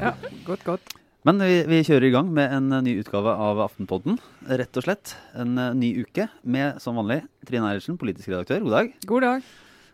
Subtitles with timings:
[0.00, 0.12] Ja,
[0.46, 0.94] godt, godt.
[1.28, 4.16] Men vi, vi kjører i gang med en eh, ny utgave av Aftenpodden.
[4.48, 8.64] Rett og slett en eh, ny uke med, som vanlig, Trine Eilertsen, politisk redaktør.
[8.64, 8.90] God dag.
[9.12, 9.44] God dag.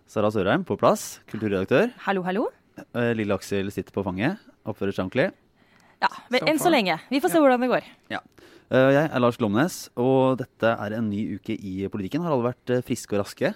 [0.08, 1.90] Sara Sørheim på plass, kulturredaktør.
[2.06, 2.46] Hallo, hallo.
[2.94, 4.38] Eh, Lille Aksel sitter på fanget.
[4.62, 5.32] Oppfører seg ordentlig.
[5.98, 7.00] Ja, men Så enn så lenge.
[7.10, 7.90] Vi får se hvordan det går.
[8.14, 8.22] Eh,
[8.68, 12.20] Jeg er Lars Glomnes, og dette er en ny uke i politikken.
[12.24, 13.54] Har alle vært eh, friske og raske?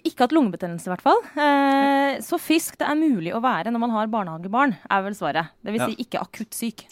[0.00, 1.20] Ikke hatt lungebetennelse, i hvert fall.
[1.36, 5.50] Eh, så frisk det er mulig å være når man har barnehagebarn, er vel svaret.
[5.60, 5.90] Det vil Ja.
[5.92, 6.86] si ikke akutt syk.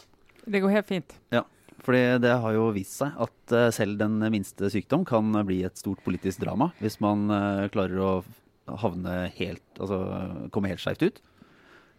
[0.44, 1.14] Det går helt fint.
[1.32, 1.44] Ja,
[1.84, 5.76] Fordi det har jo vist seg at eh, selv den minste sykdom kan bli et
[5.80, 8.12] stort politisk drama hvis man eh, klarer å
[8.80, 9.98] havne helt, altså
[10.52, 11.18] komme helt skjevt ut.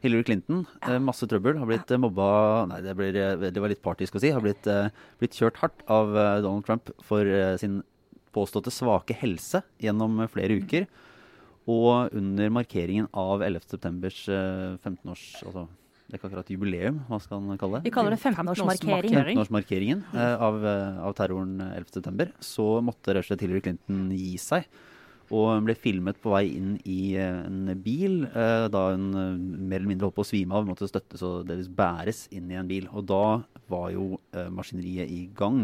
[0.05, 2.30] Hillary Clinton, eh, masse trøbbel, har blitt eh, mobba
[2.70, 4.31] Nei, det, blir, eh, det var litt partisk å si.
[4.36, 4.70] Har blitt,
[5.22, 6.14] blitt kjørt hardt av
[6.45, 7.28] Donald Trump for
[7.62, 7.81] sin
[8.36, 10.88] påståtte svake helse gjennom flere uker.
[11.72, 13.66] Og under markeringen av 11.
[13.72, 15.64] septembers eh, 15-års altså,
[16.06, 17.90] Det er ikke akkurat jubileum, hva skal man kalle det?
[17.90, 19.16] Vi kaller det 15-årsmarkering.
[19.16, 20.59] 15-årsmarkeringen eh, av,
[21.09, 24.69] av terroren 11.9., så måtte rett og slett Hillary Clinton gi seg.
[25.34, 29.31] Og hun ble filmet på vei inn i eh, en bil eh, da hun eh,
[29.40, 30.68] mer eller mindre holdt på å svime av.
[30.68, 32.86] Måtte støttes og delvis bæres inn i en bil.
[32.94, 33.23] Og da
[33.72, 35.64] var jo eh, maskineriet i gang.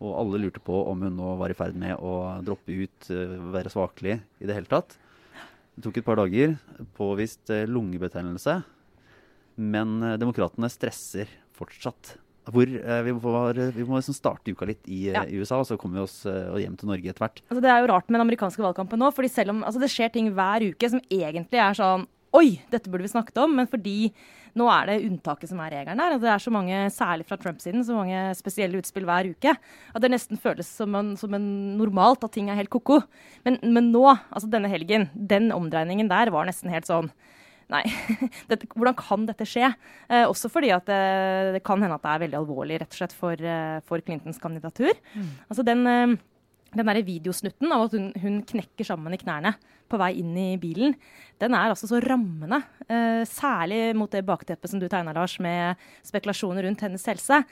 [0.00, 3.36] Og alle lurte på om hun nå var i ferd med å droppe ut, eh,
[3.54, 4.96] være svakelig i det hele tatt.
[5.74, 6.56] Det tok et par dager.
[6.96, 8.62] Påvist eh, lungebetennelse.
[9.60, 12.16] Men demokratene stresser fortsatt.
[12.44, 15.22] Hvor, eh, vi, får, vi må liksom starte uka litt i, eh, Ja.
[15.24, 17.40] i USA, og så kommer vi oss eh, hjem til Norge etter hvert.
[17.48, 19.88] Altså, det er jo rart med den amerikanske valgkampen nå, fordi selv om altså, det
[19.92, 23.68] skjer ting hver uke som egentlig er sånn Oi, dette burde vi snakket om, men
[23.70, 24.08] fordi
[24.58, 26.16] nå er det unntaket som er regelen her.
[26.16, 29.52] Altså, det er så mange, særlig fra Trump-siden, så mange spesielle utspill hver uke.
[29.94, 31.46] At det nesten føles som en, som en
[31.78, 33.04] normalt at ting er helt ko-ko.
[33.46, 34.02] Men, men nå,
[34.34, 37.12] altså denne helgen, den omdreiningen der var nesten helt sånn
[37.72, 37.82] Nei,
[38.50, 39.70] dette, hvordan kan dette skje?
[40.08, 41.00] Eh, også fordi at det,
[41.56, 44.40] det kan hende at det er veldig alvorlig rett og slett for, eh, for Clintons
[44.42, 44.92] kandidatur.
[45.48, 46.16] Altså den, eh,
[46.74, 49.54] den der videosnutten av at hun, hun knekker sammen i knærne
[49.90, 50.96] på vei inn i bilen,
[51.42, 52.62] den er altså så rammende.
[52.88, 57.42] Eh, særlig mot det bakteppet som du tegna, Lars, med spekulasjoner rundt hennes helse.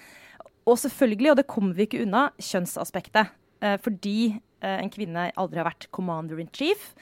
[0.68, 3.32] Og selvfølgelig, og det kommer vi ikke unna, kjønnsaspektet.
[3.62, 4.16] Eh, fordi
[4.62, 6.92] eh, en kvinne aldri har vært commander in chief.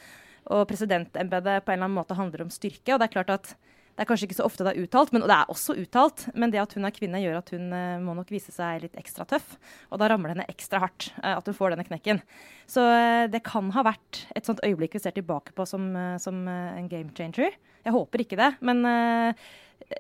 [0.49, 2.95] Og presidentembetet på en eller annen måte handler om styrke.
[2.95, 3.53] Og det er klart at
[4.01, 6.49] det er kanskje ikke så ofte det er uttalt, men, det er også uttalt, men
[6.49, 9.27] det at hun er kvinne, gjør at hun eh, må nok vise seg litt ekstra
[9.28, 9.59] tøff.
[9.93, 12.23] Og da rammer det henne ekstra hardt eh, at hun får denne knekken.
[12.65, 15.91] Så eh, det kan ha vært et sånt øyeblikk vi ser tilbake på som,
[16.23, 17.59] som en game changer.
[17.84, 18.81] Jeg håper ikke det, men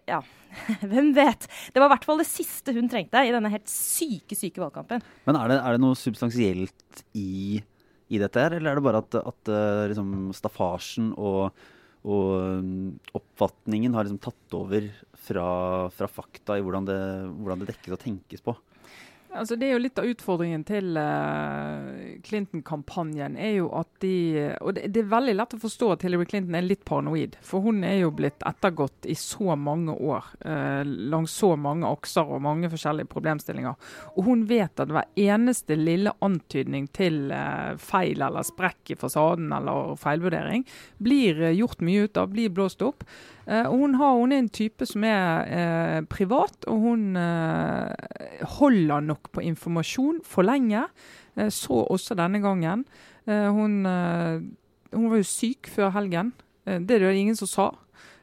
[0.08, 0.22] ja,
[0.90, 1.44] hvem vet.
[1.72, 5.04] Det var i hvert fall det siste hun trengte i denne helt syke, syke valgkampen.
[5.28, 7.60] Men er det, er det noe substansielt i,
[8.10, 11.54] i dette her, eller er det bare at, at eh, liksom, staffasjen og,
[12.02, 12.88] og mm,
[13.20, 14.88] oppfatningen har liksom tatt over
[15.20, 15.46] fra,
[15.94, 17.00] fra fakta i hvordan det,
[17.38, 18.56] hvordan det dekkes og tenkes på?
[19.30, 23.36] Altså, det er jo litt av utfordringen til uh, Clinton-kampanjen.
[23.38, 24.14] er jo at de,
[24.58, 27.36] og det, det er veldig lett å forstå at Hillary Clinton er litt paranoid.
[27.46, 32.26] For hun er jo blitt ettergått i så mange år uh, langs så mange akser
[32.26, 33.78] og mange forskjellige problemstillinger.
[34.16, 39.54] Og hun vet at hver eneste lille antydning til uh, feil eller sprekk i fasaden
[39.54, 40.66] eller feilvurdering
[40.98, 43.06] blir gjort mye ut av, blir blåst opp.
[43.50, 50.22] Hun, har, hun er en type som er privat, og hun holder nok på informasjon
[50.26, 50.86] for lenge.
[51.36, 52.84] Eh, så også denne gangen.
[53.26, 54.40] Eh, hun, eh,
[54.92, 56.32] hun var jo syk før helgen.
[56.64, 57.70] Det er det ingen som sa.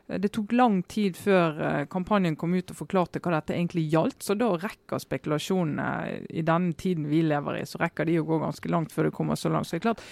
[0.07, 4.21] Det tok lang tid før kampanjen kom ut og forklarte hva dette egentlig gjaldt.
[4.23, 8.37] Så da rekker spekulasjonene i den tiden vi lever i, så rekker de å gå
[8.39, 9.67] ganske langt før det kommer så langt.
[9.67, 10.05] Så det er klart,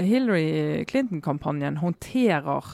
[0.00, 2.72] Hillary Clinton-kampanjen håndterer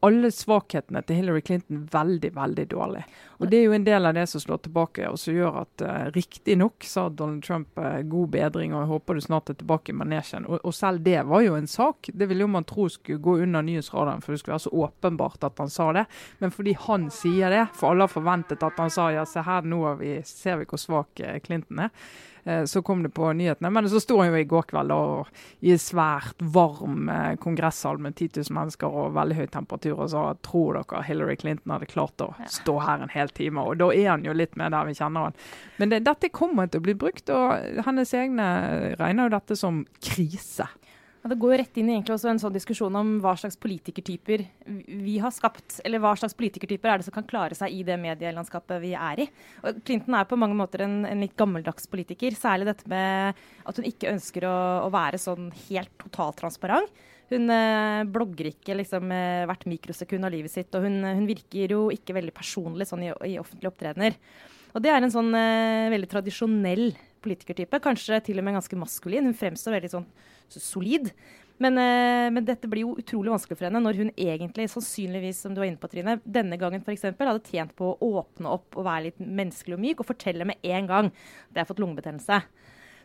[0.00, 3.02] alle svakhetene til Hillary Clinton veldig, veldig dårlig.
[3.38, 5.82] Og Det er jo en del av det som slår tilbake, og som gjør at
[5.82, 9.90] uh, riktignok sa Donald Trump uh, god bedring, og jeg håper du snart er tilbake
[9.90, 10.46] i manesjen.
[10.46, 12.10] Og, og selv det var jo en sak.
[12.14, 15.50] Det ville jo man tro skulle gå under nyhetsradaren, for det skulle være så åpenbart
[15.50, 16.06] at han sa det.
[16.38, 19.66] Men fordi han sier det, for alle har forventet at han sa ja, se her,
[19.66, 21.94] nå vi, ser vi hvor svak uh, Clinton er.
[22.44, 23.70] Eh, Så kom det på nyhetene.
[23.72, 25.28] Men så sto han jo i går kveld og,
[25.60, 30.24] i svært varm eh, kongressal med 10 000 mennesker og veldig høy temperatur og sa
[30.42, 33.62] tror dere Hillary Clinton hadde klart å stå her en hel time?
[33.64, 35.38] Og da er han jo litt med der vi kjenner han.
[35.78, 38.48] Men det, dette kommer til å bli brukt, og hennes egne
[38.98, 40.66] regner jo dette som krise.
[41.28, 44.44] Det går rett inn i en sånn diskusjon om hva slags politikertyper
[45.04, 45.80] vi har skapt.
[45.84, 49.24] Eller hva slags politikertyper er det som kan klare seg i det medielandskapet vi er
[49.24, 49.28] i.
[49.62, 52.36] Og Clinton er på mange måter en, en litt gammeldags politiker.
[52.38, 53.38] Særlig dette med
[53.68, 57.04] at hun ikke ønsker å, å være sånn helt totaltransparent.
[57.28, 61.74] Hun eh, blogger ikke liksom eh, hvert mikrosekund av livet sitt, og hun, hun, virker
[61.74, 64.16] jo ikke veldig personlig sånn i, i offentlige opptredener.
[64.72, 66.86] Og det er en sånn eh, veldig tradisjonell
[67.24, 67.82] politikertype.
[67.84, 69.28] Kanskje til og med ganske maskulin.
[69.28, 70.08] Hun fremstår veldig sånn
[70.54, 71.12] solid.
[71.58, 75.54] Men, eh, men, dette blir jo utrolig vanskelig for henne når hun egentlig, sannsynligvis, som
[75.54, 77.08] du var inne på, Trine, denne gangen f.eks.
[77.18, 80.62] hadde tjent på å åpne opp og være litt menneskelig og myk og fortelle med
[80.62, 82.40] en gang at jeg har fått lungebetennelse.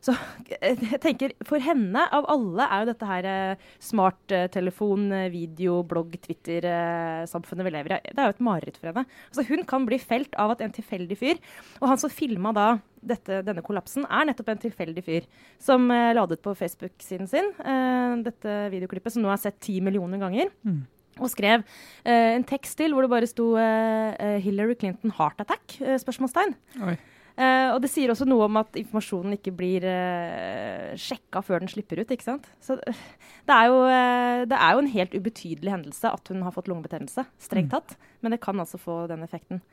[0.03, 0.13] Så
[0.51, 6.17] jeg tenker, For henne, av alle, er jo dette her eh, smarttelefon, eh, video, blogg,
[6.25, 8.00] Twitter-samfunnet vi lever i.
[8.09, 9.05] Det er jo et mareritt for henne.
[9.31, 11.39] Altså, hun kan bli felt av at en tilfeldig fyr
[11.79, 12.67] Og han som filma da
[13.03, 15.29] dette, denne kollapsen, er nettopp en tilfeldig fyr
[15.61, 20.21] som uh, ladet på Facebook-siden sin, uh, dette videoklippet, som nå er sett ti millioner
[20.21, 20.51] ganger.
[20.63, 20.83] Mm.
[21.19, 26.56] Og skrev eh, en tekst til hvor det bare sto 'Hillary Clinton heart attack?' spørsmålstegn.
[26.88, 26.95] Oi.
[27.33, 31.71] Uh, og det sier også noe om at informasjonen ikke blir uh, sjekka før den
[31.71, 32.12] slipper ut.
[32.13, 32.45] ikke sant?
[32.62, 33.03] Så uh,
[33.50, 36.69] det, er jo, uh, det er jo en helt ubetydelig hendelse at hun har fått
[36.69, 37.74] lungebetennelse, strengt mm.
[37.74, 37.97] tatt.
[38.21, 39.63] Men det kan altså få den effekten.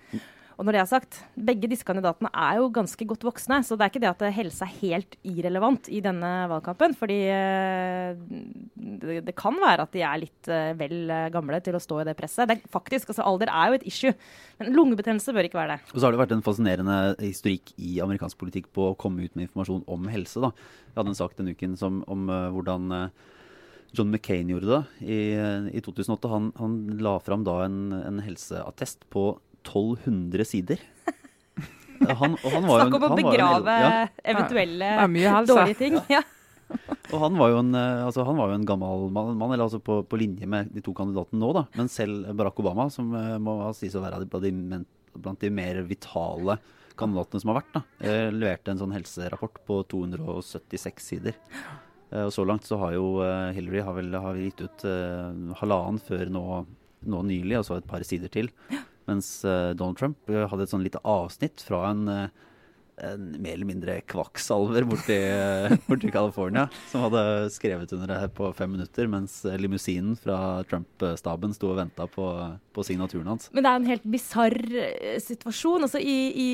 [0.61, 3.87] Og når det er sagt, begge disse kandidatene er jo ganske godt voksne, så det
[3.87, 6.93] er ikke det at helse er helt irrelevant i denne valgkampen.
[7.01, 8.21] Fordi eh,
[9.25, 12.07] det, kan være at de er litt eh, vel eh, gamle til å stå i
[12.11, 12.45] det presset.
[12.45, 14.13] Det er faktisk, altså Alder er jo et issue,
[14.61, 15.95] men lungebetennelse bør ikke være det.
[15.95, 19.33] Og så har det vært en fascinerende historikk i amerikansk politikk på å komme ut
[19.33, 20.45] med informasjon om helse.
[20.45, 20.53] da.
[20.91, 22.91] Jeg hadde en sak denne uken som, om uh, hvordan
[23.97, 25.21] John McCain gjorde det i,
[25.73, 26.29] i 2008.
[26.37, 29.31] Han, han, la fram da en, en helseattest på
[29.61, 30.83] 1200 sider.
[32.01, 34.05] Han, Snakk om å begrave ja.
[34.33, 34.93] eventuelle
[35.49, 35.99] dårlige ting.
[36.13, 36.23] Ja.
[37.13, 40.01] og han var, en, eh, altså, han var, jo en, gammel mann, eller altså på,
[40.07, 41.65] på, linje med de to kandidatene nå, da.
[41.79, 44.83] Men selv Barack Obama, som uh, må sies å være blant de,
[45.19, 46.61] blant de mer vitale
[47.01, 51.39] kandidatene som har vært, da, uh, leverte en sånn helserapport på 276 sider.
[52.11, 53.21] Og så langt så har jo
[53.55, 54.83] Hillary har vel har gitt ut
[55.61, 56.41] halvannen før nå,
[57.07, 58.51] nå nylig, og så et par sider til.
[58.67, 58.81] Ja.
[59.11, 62.23] Mens uh, Donald Trump eh, hadde et sånn lite avsnitt fra en uh,
[63.05, 65.19] en mer eller mindre kvakksalver borti,
[65.89, 67.23] borti California, som hadde
[67.55, 72.27] skrevet under det her på fem minutter, mens limousinen fra Trump-staben sto og venta på,
[72.75, 73.49] på, signaturen hans.
[73.55, 75.87] Men det er en helt bisarr eh, situasjon.
[75.87, 76.51] Altså, i, i,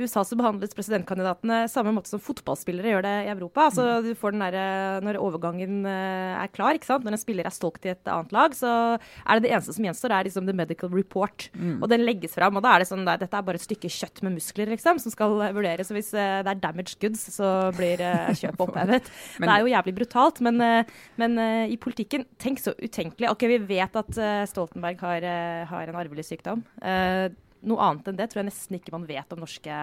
[0.00, 3.68] USA så behandles presidentkandidatene samme måte som fotballspillere gjør det i Europa.
[3.68, 4.08] Altså, mm.
[4.08, 7.06] du får den der, eh, Når overgangen eh, er klar, ikke sant?
[7.06, 9.86] når en spiller er stolt i et annet lag, så er det det eneste som
[9.88, 11.48] gjenstår, er liksom the medical report.
[11.54, 11.78] Mm.
[11.80, 12.56] Og den legges fram.
[12.58, 15.00] Og da er det sånn der, dette er bare et stykke kjøtt med muskler, liksom,
[15.02, 19.10] som skal vurderes så hvis uh, det er damaged goods, så blir uh, kjøpet opphevet.
[19.42, 21.36] det er jo jævlig brutalt, men, uh, men
[21.70, 23.30] i politikken, tenk så utenkelig.
[23.32, 25.26] Ok, vi vet at Stoltenberg har,
[25.70, 26.62] har, en arvelig sykdom.
[26.80, 29.78] noe annet enn det tror jeg nesten ikke man vet om norske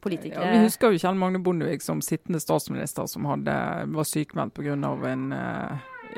[0.00, 0.44] politikere.
[0.44, 3.56] Ja, vi husker jo Kjell Magne Bondevik som sittende statsminister som hadde,
[3.92, 4.76] var sykmeldt pga.
[5.10, 5.26] en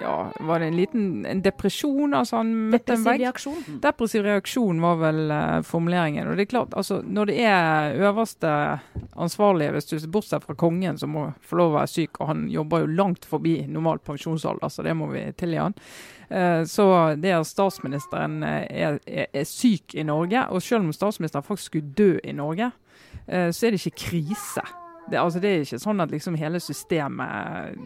[0.00, 2.14] ja, var det en liten en depresjon?
[2.14, 3.58] Altså han møtte Depressiv reaksjon?
[3.66, 3.78] Mm.
[3.84, 6.28] Depressiv reaksjon var vel uh, formuleringen.
[6.28, 8.52] Og det er klart, altså Når det er øverste
[9.16, 12.48] ansvarlige, hvis du bortsett fra kongen som må få lov å være syk, og han
[12.50, 15.76] jobber jo langt forbi normal pensjonsalder, så det må vi tilgi han.
[16.32, 16.86] Uh, så
[17.20, 21.74] det at statsministeren eh, er, er, er, syk i Norge, og selv om statsministeren faktisk
[21.74, 22.70] skulle dø i Norge,
[23.28, 24.64] uh, så er det ikke krise.
[25.12, 27.76] Det, altså, det, er ikke sånn at liksom hele systemet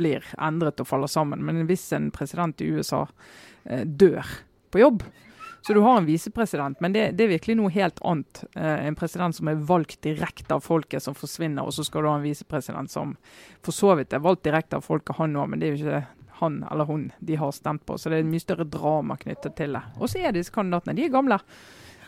[0.00, 1.44] blir endret og faller sammen.
[1.46, 3.04] Men hvis en president i USA
[3.64, 4.26] eh, dør
[4.74, 5.04] på jobb,
[5.62, 8.42] så du har en visepresident, men det, det, er virkelig noe helt annet.
[8.56, 12.10] Eh, en president som er valgt direkte av folket, som forsvinner, og så skal du
[12.10, 13.12] ha en visepresident som
[13.62, 16.00] for så vidt er valgt direkte av folket, han òg, men det er jo ikke
[16.40, 17.98] han eller hun de har stemt på.
[18.00, 19.84] Så det er mye større drama knyttet til det.
[20.00, 21.36] Og så er disse kandidatene de er gamle.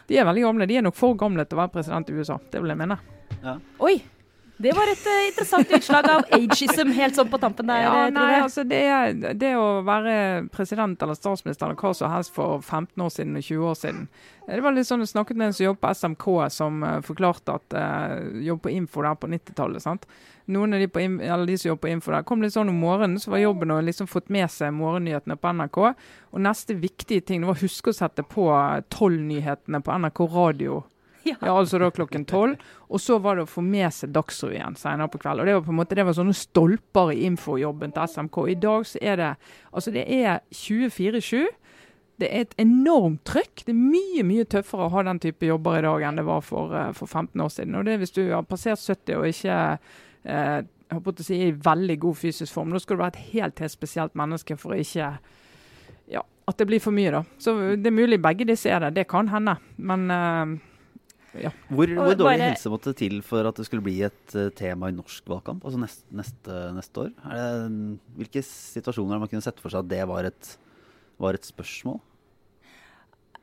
[0.09, 0.69] De er veldig gamle.
[0.71, 2.39] De er nok for gamle til å være president i USA.
[2.51, 2.97] Det vil jeg mene.
[3.43, 3.59] Ja.
[3.85, 3.99] Oi,
[4.63, 7.83] det var et uh, interessant utslag av ageism helt sånn på tampen der.
[7.83, 8.83] Ja, nei, altså det,
[9.41, 10.15] det, å være
[10.55, 14.05] president eller statsminister eller hva som helst for 15 år siden og 20 år siden
[14.47, 17.59] Det var litt sånn, Jeg snakket med en som jobber på SMK, som uh, forklarte
[17.59, 20.07] at uh, jobb på Info der på 90-tallet.
[20.53, 23.19] Noen av de, på, de som jobber på Info der, kom litt sånn om morgenen,
[23.23, 25.83] så var jobben å liksom fått med seg morgennyhetene på NRK.
[26.31, 28.47] Og neste viktige ting det var å huske å sette på
[28.95, 30.83] tolv-nyhetene på NRK radio
[31.31, 31.37] ja.
[31.41, 31.55] ja.
[31.55, 32.61] altså da klokken tolv.
[32.93, 35.43] Og så var det å få med seg Dagsrevyen senere på kveld.
[35.43, 38.39] Og det var på en måte, det var sånne stolper i infojobben til SMK.
[38.53, 39.33] I dag så er det
[39.73, 41.49] altså det er 24-7.
[42.23, 43.65] Det er et enormt trøkk.
[43.65, 46.45] Det er mye mye tøffere å ha den type jobber i dag enn det var
[46.47, 47.79] for, uh, for 15 år siden.
[47.79, 49.57] Og det er Hvis du har passert 70 og ikke
[50.29, 50.61] eh,
[50.93, 52.75] jeg håper å si, i veldig god fysisk form.
[52.75, 55.09] Da skal du være et helt, helt spesielt menneske for å ikke
[56.13, 57.23] ja, at det blir for mye, da.
[57.41, 58.93] Så det er mulig begge disse er det.
[58.99, 59.57] Det kan hende.
[59.81, 60.53] Men uh,
[61.41, 61.53] ja.
[61.71, 64.91] Hvor, hvor dårlig bare, helse måtte til for at det skulle bli et uh, tema
[64.91, 67.13] i norsk valgkamp altså neste, neste, neste år?
[67.25, 70.55] Det, hvilke situasjoner har man kunne sett for seg at det var et,
[71.23, 72.01] var et spørsmål?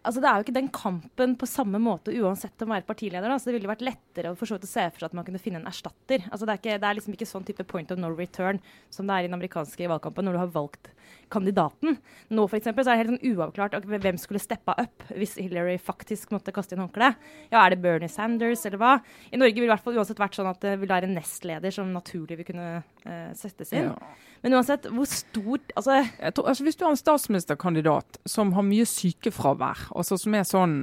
[0.03, 3.29] Altså Det er jo ikke den kampen på samme måte uansett om å være partileder.
[3.29, 3.37] Da.
[3.43, 4.69] Det ville vært lettere å, å se for
[5.01, 6.23] seg at man kunne finne en erstatter.
[6.29, 8.61] Altså Det er, ikke, det er liksom ikke sånn type point of no return
[8.93, 10.91] som det er i den amerikanske valgkampen når du har valgt
[11.29, 11.97] kandidaten.
[12.33, 15.77] Nå for eksempel, så er det helt sånn uavklart hvem skulle steppa opp hvis Hillary
[15.81, 17.19] faktisk måtte kaste inn håndkleet.
[17.51, 18.93] Ja, er det Bernie Sanders eller hva?
[19.29, 22.39] I Norge ville det uansett vært sånn at det vil være en nestleder som naturlig
[22.39, 22.69] vil kunne
[23.05, 23.91] uh, settes inn.
[23.91, 24.11] Ja.
[24.41, 25.99] Men uansett, hvor stort altså,
[26.35, 30.77] tror, altså, Hvis du har en statsministerkandidat som har mye sykefravær, altså som er sånn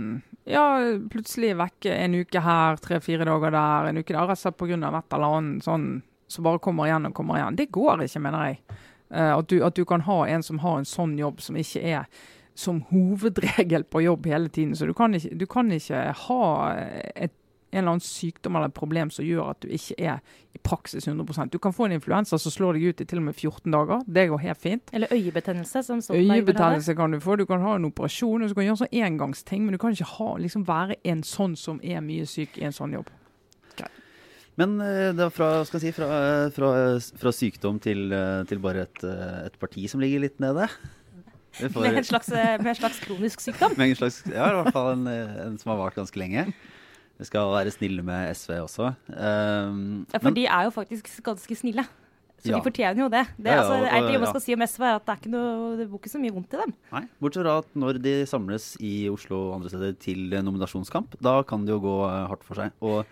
[0.46, 0.66] ja,
[1.10, 4.76] plutselig vekke en uke her, tre-fire dager der, en uke der, altså pga.
[4.76, 5.88] et eller annet sånn
[6.28, 7.56] som bare kommer igjen og kommer igjen.
[7.58, 8.60] Det går ikke, mener jeg.
[9.10, 11.82] Uh, at, du, at, du, kan ha en som har en sånn jobb, som ikke
[11.82, 12.06] er
[12.56, 14.74] som hovedregel på jobb hele tiden.
[14.76, 16.44] Så du kan ikke, du kan ikke ha
[17.14, 17.34] et
[17.70, 20.20] en eller annen sykdom eller problem som gjør at du ikke er
[20.54, 23.26] i praksis 100% Du kan få en influensa som slår deg ut i til og
[23.26, 24.06] med 14 dager.
[24.06, 24.90] Det går helt fint.
[24.92, 25.82] Eller øyebetennelse.
[25.82, 27.36] som Øyebetennelse kan du få.
[27.36, 30.08] Du kan ha en operasjon og så kan gjøre sånn engangsting, men du kan ikke
[30.16, 33.10] ha, liksom være en sånn som er mye syk i en sånn jobb.
[34.56, 36.06] Men eh, det er fra, si, fra,
[36.54, 36.70] fra,
[37.20, 40.68] fra sykdom til, eh, til bare et, eh, et, parti som ligger litt nede.
[41.56, 43.76] Får, med, en slags, med, en slags, kronisk sykdom?
[43.76, 46.48] Med en slags, ja, i hvert fall en, en som har vart ganske lenge.
[47.16, 48.90] Vi skal være snille med SV også.
[49.08, 51.86] Um, ja, For men, de er jo faktisk ganske snille.
[52.36, 52.58] Så ja.
[52.58, 53.22] de fortjener jo det.
[53.38, 55.32] Det, ja, altså, er det man skal si om SV, er at det, er ikke
[55.32, 56.74] noe, det bor ikke så mye vondt i dem.
[56.92, 61.38] Nei, Bortsett fra at når de samles i Oslo og andre steder til nominasjonskamp, da
[61.48, 62.76] kan det jo gå eh, hardt for seg.
[62.84, 63.08] Og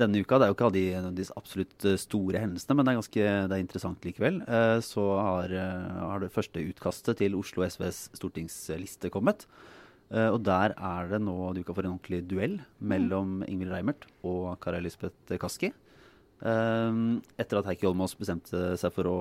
[0.00, 0.84] denne uka, det er jo ikke av de,
[1.18, 4.40] de absolutt eh, store hendelsene, men det er ganske det er interessant likevel.
[4.46, 5.56] Eh, så har,
[5.98, 9.48] har det første utkastet til Oslo SVs stortingsliste kommet.
[10.10, 14.56] Uh, og der er det nå duka for en ordentlig duell mellom Ingvild Reimert og
[14.62, 15.70] Kari Elisabeth Kaski.
[16.40, 19.20] Uh, etter at Heikki Holmås bestemte seg for å,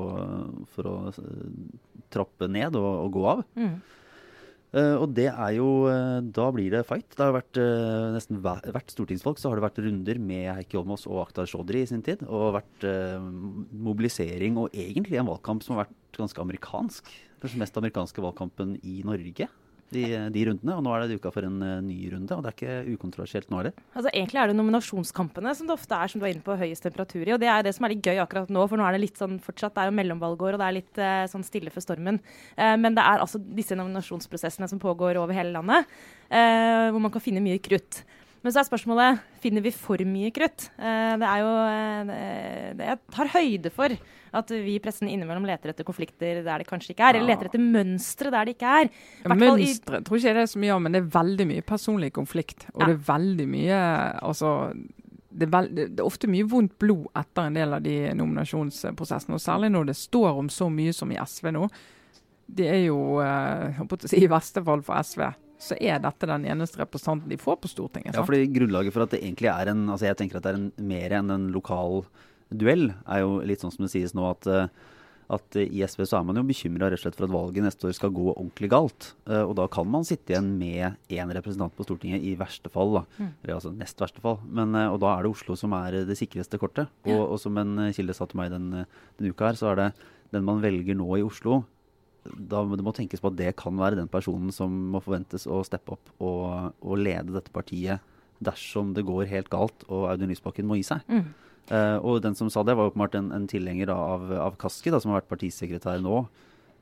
[0.73, 1.45] for å uh,
[2.09, 3.45] trappe ned og, og gå av.
[3.59, 3.79] Mm.
[5.01, 5.67] og det er jo
[6.33, 7.07] Da blir det fight.
[7.13, 7.57] Det har vært
[8.15, 11.89] nesten hvert stortingsvalg så har det vært runder med Heikki Holmås og Akhtar Chaudhry i
[11.89, 12.21] sin tid.
[12.25, 12.85] Og vært
[13.73, 17.09] mobilisering og egentlig en valgkamp som har vært ganske amerikansk.
[17.41, 19.49] Kanskje mest amerikanske valgkampen i Norge
[19.93, 20.03] de,
[20.33, 20.75] de, rundene.
[20.75, 23.49] Og nå er det duka for en uh, ny runde, og det er ikke ukontroversielt
[23.51, 23.75] nå heller.
[23.93, 26.85] Altså Egentlig er det nominasjonskampene som det ofte er som du er inne på høyest
[26.85, 27.33] temperatur i.
[27.35, 29.19] Og det er det som er litt gøy akkurat nå, for nå er det litt
[29.19, 32.21] sånn fortsatt, det er jo mellomvalgår og det er litt uh, sånn stille for stormen.
[32.55, 35.89] Uh, men det er altså disse nominasjonsprosessene som pågår over hele landet,
[36.29, 38.03] hvor man kan finne mye krutt.
[38.39, 40.69] Men så er spørsmålet finner vi for mye krutt.
[40.79, 42.11] Eh, det er jo eh,
[42.79, 43.95] det, Jeg tar høyde for
[44.39, 47.49] at vi i pressen innimellom leter etter konflikter der det kanskje ikke er, eller leter
[47.49, 48.91] etter mønstre der det ikke er.
[49.33, 52.67] Mønstre tror ikke det er så mye av, men det er veldig mye personlig konflikt.
[52.75, 52.91] Og ja.
[52.91, 53.81] det er veldig mye
[54.29, 54.53] altså,
[55.29, 59.35] det er, veld, det er, ofte mye vondt blod etter en del av de nominasjonsprosessene.
[59.35, 61.67] og Særlig når det står om så mye som i SV nå.
[62.49, 65.27] Det er jo eh, si, i verste fall for SV
[65.59, 68.13] så er dette den eneste representanten de får på Stortinget.
[68.13, 68.21] Sant?
[68.21, 70.59] Ja, fordi Grunnlaget for at det egentlig er en altså jeg tenker at det er
[70.61, 72.05] en, mer enn en lokal
[72.49, 74.69] duell, er jo litt sånn som det sies nå at, eh,
[75.35, 78.31] at i SV så er man jo bekymra for at valget neste år skal gå
[78.31, 79.11] ordentlig galt.
[79.27, 83.01] Eh, og da kan man sitte igjen med én representant på Stortinget, i verste fall.
[83.01, 83.33] da, mm.
[83.57, 84.39] altså nest verste fall.
[84.47, 86.87] Men, eh, og da er det Oslo som er det sikreste kortet.
[87.05, 88.87] Og, og som en kilde sa til meg denne
[89.19, 89.91] uka her, så er det
[90.33, 91.63] den man velger nå i Oslo,
[92.23, 95.61] da det må tenkes på at det kan være den personen som må forventes å
[95.67, 98.03] steppe opp og, og lede dette partiet
[98.43, 101.05] dersom det går helt galt og Audun Lysbakken må gi seg.
[101.11, 101.29] Mm.
[101.69, 105.01] Uh, og den som sa det, var åpenbart en, en tilhenger av, av Kaski, da,
[105.01, 106.23] som har vært partisekretær nå.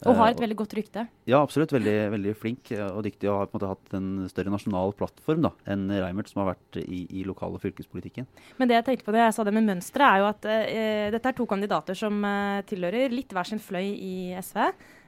[0.06, 1.04] Og har et uh, veldig godt rykte.
[1.28, 1.74] Ja, absolutt.
[1.74, 3.28] Veldig, veldig, flink og dyktig.
[3.28, 6.54] Og har på en måte hatt en større nasjonal plattform da, enn Reimert, som har
[6.54, 8.30] vært i, i lokal- og fylkespolitikken.
[8.62, 11.08] Men det jeg tenkte på da jeg sa det med mønsteret, er jo at eh,
[11.18, 12.22] dette er to kandidater som
[12.70, 14.62] tilhører litt hver sin fløy i SV.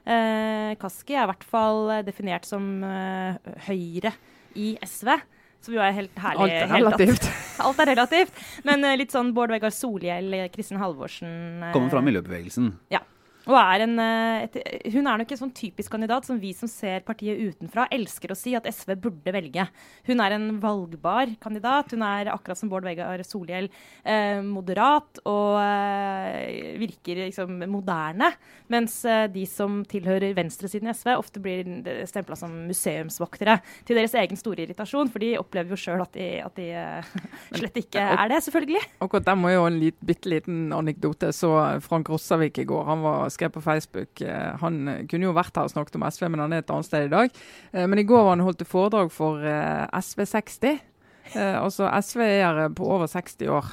[0.06, 4.14] Eh, Kaski er i hvert fall definert som eh, Høyre
[4.58, 5.12] i SV.
[5.60, 6.46] Som jo er helt herlig.
[6.46, 7.30] Alt er relativt.
[7.66, 8.44] Alt er relativt.
[8.64, 12.72] Men eh, litt sånn Bård Vegar Solhjell, Kristin Halvorsen Kommer fra miljøbevegelsen.
[12.94, 13.02] Ja.
[13.48, 14.56] Er en, eh, et,
[14.92, 18.36] hun er nok en sånn typisk kandidat som vi som ser partiet utenfra, elsker å
[18.36, 19.64] si at SV burde velge.
[20.06, 21.94] Hun er en valgbar kandidat.
[21.94, 23.70] Hun er akkurat som Bård Vegar Solhjell
[24.04, 28.28] eh, moderat og eh, virker liksom moderne.
[28.68, 31.64] Mens eh, de som tilhører venstresiden i SV, ofte blir
[32.08, 33.56] stempla som museumsvoktere.
[33.88, 37.10] Til deres egen store irritasjon, for de opplever jo sjøl at de, at de eh,
[37.56, 38.84] slett ikke er det, selvfølgelig.
[39.00, 41.32] Akkurat der må jo en lit, bitte liten anekdote.
[41.32, 41.54] Så
[41.84, 42.84] Frank Rossavik i går.
[42.84, 46.28] han var skrev på Facebook eh, Han kunne jo vært her og snakket om SV,
[46.28, 47.42] men han er et annet sted i dag.
[47.72, 50.86] Eh, men i går var han holdt et foredrag for eh, SV60.
[51.30, 53.66] altså SV-ere på over 60 år,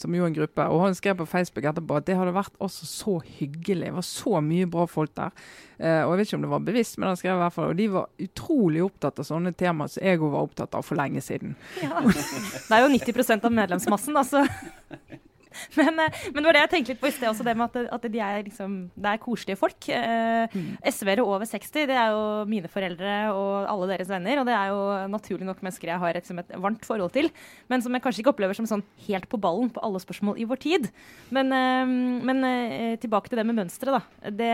[0.00, 0.64] som jo en gruppe.
[0.66, 3.86] Og han skrev på Facebook etterpå at det hadde vært også så hyggelig.
[3.86, 5.30] Det var så mye bra folk der.
[5.78, 7.78] og Jeg vet ikke om det var bevisst, men han skrev i hvert fall, og
[7.78, 11.22] de var utrolig opptatt av sånne temaer som jeg òg var opptatt av for lenge
[11.22, 11.54] siden.
[11.84, 12.02] Ja.
[12.02, 14.42] Det er jo 90% av medlemsmassen, altså.
[15.78, 17.66] Men, eh, men, det var det jeg tenkte litt på i sted også, det med
[17.68, 19.88] at, at de er, liksom, det er koselige folk.
[19.92, 20.68] Eh, mm.
[20.92, 24.40] SV-ere over 60, det er jo mine foreldre og alle deres venner.
[24.40, 24.80] Og det er jo
[25.12, 27.30] naturlig nok mennesker jeg har et, et varmt forhold til,
[27.72, 30.48] men som jeg kanskje ikke opplever som sånn helt på ballen på alle spørsmål i
[30.48, 30.90] vår tid.
[31.34, 31.94] Men, eh,
[32.30, 34.30] men eh, tilbake til det med mønsteret, da.
[34.36, 34.52] Det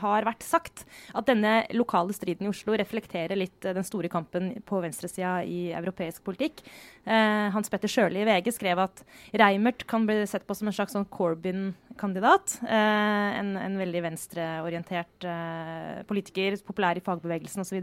[0.00, 0.84] har vært sagt
[1.16, 5.70] at denne lokale striden i Oslo reflekterer litt eh, den store kampen på venstresida i
[5.76, 6.62] europeisk politikk.
[7.06, 9.02] Eh, Hans Petter Sjøli i VG skrev at
[9.36, 12.58] Reimert kan bli sett på som en slags sånn Corbyn-kandidat.
[12.66, 17.80] Eh, en, en, veldig venstreorientert eh, politiker, populær i fagbevegelsen osv.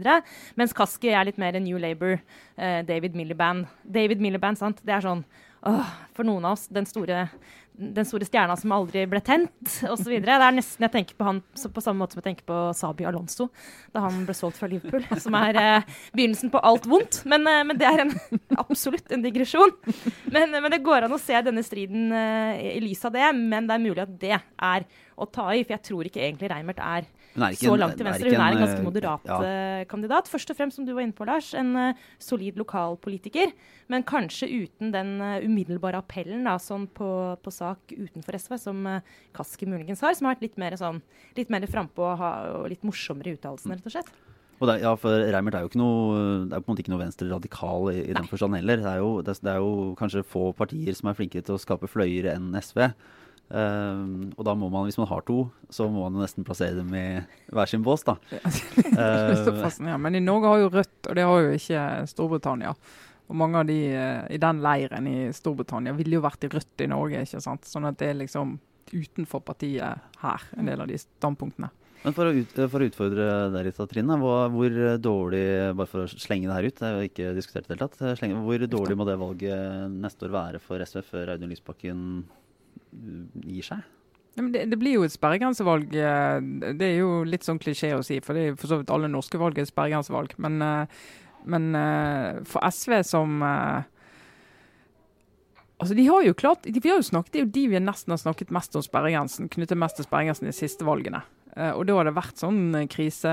[0.60, 2.18] Mens Kaski er litt mer New Labour,
[2.56, 3.68] eh, David Milliband.
[3.84, 4.82] David Milliband, sant?
[4.84, 5.24] Det er sånn
[5.64, 7.28] åh, For noen av oss, den store
[7.74, 10.12] den store stjerna som aldri ble tent, osv.
[10.22, 13.06] Det er nesten jeg tenker på han på samme måte som jeg tenker på Sabi
[13.08, 13.48] Alonso
[13.94, 15.02] da han ble solgt fra Liverpool.
[15.22, 17.22] Som er eh, begynnelsen på alt vondt.
[17.30, 18.14] Men, eh, men det er en,
[18.64, 19.74] absolutt en digresjon.
[20.30, 23.66] Men, men, det går an å se denne striden eh, i lys av det, men
[23.66, 25.62] det er mulig at det er å ta i.
[25.64, 27.06] For jeg tror ikke egentlig Reimert er
[27.58, 28.32] så langt til venstre.
[28.32, 29.38] Hun er en ganske eh, moderat ja.
[29.44, 30.30] Eh, kandidat.
[30.30, 33.54] Først og fremst, som du var inne på, Lars, en uh, solid lokalpolitiker.
[33.92, 37.08] Men kanskje uten den uh, umiddelbare appellen da, sånn på,
[37.42, 39.00] på, sak utenfor SV, som uh,
[39.36, 41.02] Kaski muligens har, som har vært litt mer, sånn,
[41.38, 42.28] litt mer frampå og,
[42.62, 44.14] og litt morsommere i uttalelsene, rett og slett.
[44.62, 46.92] Og det, ja, for Reimert er jo ikke noe, det er på en måte ikke
[46.94, 48.80] noe venstre radikal i, i den forstand heller.
[48.80, 51.60] Det er, jo, det, det er, jo, kanskje få partier som er flinkere til å
[51.60, 52.86] skape fløyer enn SV.
[53.52, 56.94] Uh, og da må man, hvis man har to, så må man nesten plassere dem
[56.96, 57.06] i
[57.52, 58.16] hver sin bås, da.
[58.96, 62.74] uh, Men i Norge har jo Rødt, og det har jo ikke Storbritannia.
[63.24, 66.84] Og mange av de uh, i den leiren i Storbritannia ville jo vært i Rødt
[66.84, 67.68] i Norge, ikke sant.
[67.68, 68.58] Sånn at det er liksom
[68.94, 71.70] utenfor partiet her, en del av de standpunktene.
[72.04, 74.16] Men for å, ut, for å utfordre deg litt, Trine.
[74.20, 77.64] Hvor, hvor, dårlig bare for å slenge det her ut, det er jo ikke diskutert
[77.64, 81.00] i det hele tatt, slenge, hvor dårlig må det valget neste år være for SV
[81.06, 82.02] før Audun Lysbakken
[83.44, 83.84] gir seg?
[84.34, 85.94] Det, det, blir jo et sperregrensevalg.
[85.94, 86.38] Eh,
[86.74, 89.10] det er jo litt sånn klisjé å si, for det er for så vidt alle
[89.10, 90.34] norske valg er sperregrensevalg.
[90.42, 91.04] Men, eh,
[91.50, 93.42] men eh, for SV som
[95.74, 98.14] Altså, de har jo klart, de, har jo snakket, Det er jo de vi nesten
[98.14, 101.20] har snakket mest om sperregrensen, knyttet mest til sperregrensen i de siste valgene.
[101.54, 103.32] Uh, og Da har det vært sånn krise,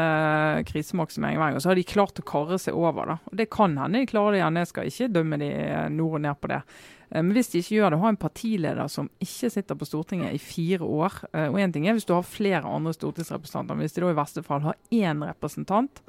[0.70, 1.62] krisemaksimering hver gang.
[1.64, 3.16] Så har de klart å karre seg over.
[3.16, 3.20] da.
[3.32, 5.54] Og Det kan hende de klarer det igjen, jeg skal ikke dømme de
[5.96, 6.64] nord og ned på det.
[7.12, 10.36] Eh, men hvis de ikke gjør det, ha en partileder som ikke sitter på Stortinget
[10.36, 11.22] i fire år.
[11.34, 14.12] Eh, og én ting er hvis du har flere andre stortingsrepresentanter, men hvis de da
[14.12, 16.04] i verste fall har én representant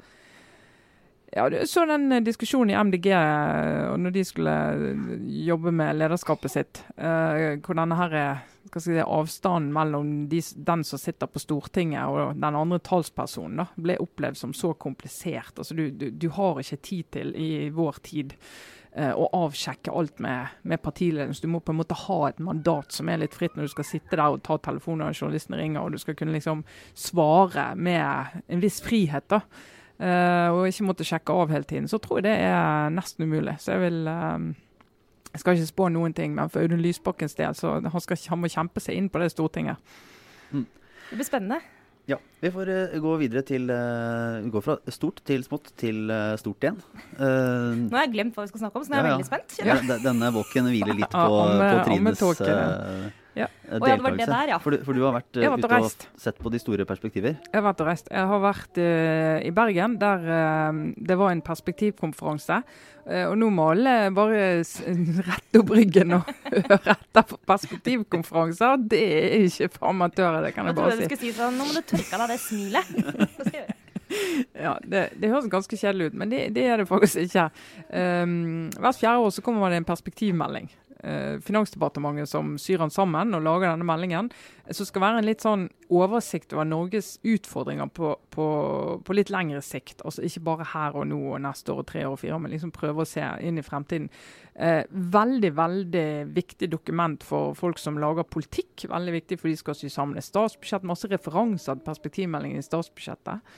[1.33, 3.07] ja, så den eh, diskusjonen i MDG
[3.97, 4.53] når de skulle
[5.43, 6.83] jobbe med lederskapet sitt.
[6.93, 8.43] Hvor denne her,
[8.81, 13.99] si, avstanden mellom de, den som sitter på Stortinget og den andre talspersonen da, ble
[14.01, 15.53] opplevd som så komplisert.
[15.57, 18.33] Altså, du, du, du har ikke tid til i vår tid
[18.95, 21.41] Eh, og avsjekke alt med, med partiledelse.
[21.41, 23.87] Du må på en måte ha et mandat som er litt fritt når du skal
[23.89, 26.61] sitte der og ta telefonen når journalisten ringer, og du skal kunne liksom
[26.93, 29.25] svare med en viss frihet.
[29.33, 29.41] da.
[30.03, 31.87] Uh, og ikke måtte sjekke av hele tiden.
[31.89, 33.55] Så tror jeg det er nesten umulig.
[33.61, 34.47] Så jeg vil um,
[35.33, 38.41] Jeg skal ikke spå noen ting, men for Audun Lysbakkens del så han, skal, han
[38.41, 39.95] må kjempe seg inn på det Stortinget.
[40.53, 40.67] Mm.
[41.09, 41.57] Det blir spennende.
[42.05, 42.19] Ja.
[42.43, 46.33] Vi får uh, gå videre til uh, Vi går fra stort til smått til uh,
[46.37, 46.81] stort igjen.
[47.15, 49.29] nå har jeg glemt hva vi skal snakke om, så nå er jeg ja, veldig
[49.29, 49.59] spent.
[49.63, 52.25] Ja, denne boken hviler litt på, på Trines
[53.33, 53.47] ja.
[53.73, 54.57] Og ja, det var det der, ja.
[54.61, 57.37] For, for du har vært uh, ute og, sett på de store perspektiver?
[57.47, 58.09] Jeg har vært og reist.
[58.13, 62.63] Jeg har vært uh, i Bergen, der uh, det var en perspektivkonferanse.
[63.03, 64.43] og nå må alle bare
[65.29, 66.29] rette opp ryggen og
[66.69, 68.85] høre etter på perspektivkonferanser.
[68.93, 71.03] Det er ikke for amatører, det kan jeg, jeg bare si.
[71.03, 73.79] Jeg trodde du skulle si sånn Nå må du tørke av deg det smilet.
[74.65, 77.47] ja, det, det, høres ganske kjedelig ut, men det, det er det faktisk ikke.
[77.89, 80.69] Um, hvert fjerde år så kommer det en perspektivmelding.
[81.03, 84.29] Eh, Finansdepartementet som syr den sammen og lager denne meldingen.
[84.71, 88.47] Som skal være en litt sånn oversikt over Norges utfordringer på, på,
[89.03, 90.01] på, litt lengre sikt.
[90.07, 92.55] Altså Ikke bare her og nå og neste år og tre år og fire, men
[92.55, 94.09] liksom prøve å se inn i fremtiden.
[94.55, 98.87] Eh, veldig, veldig viktig dokument for folk som lager politikk.
[98.89, 100.87] Veldig viktig for de skal sy sammen et statsbudsjett.
[100.87, 103.55] Masse referanser til perspektivmeldingen i statsbudsjettet.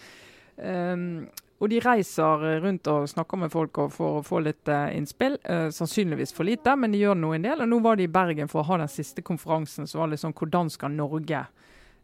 [0.55, 1.25] Um,
[1.55, 5.37] og de reiser rundt og snakker med folk for å få litt uh, innspill.
[5.47, 7.63] Uh, sannsynligvis for lite, men de gjør nå en del.
[7.63, 9.87] Og nå var de i Bergen for å ha den siste konferansen.
[9.87, 11.45] som var litt sånn hvordan skal Norge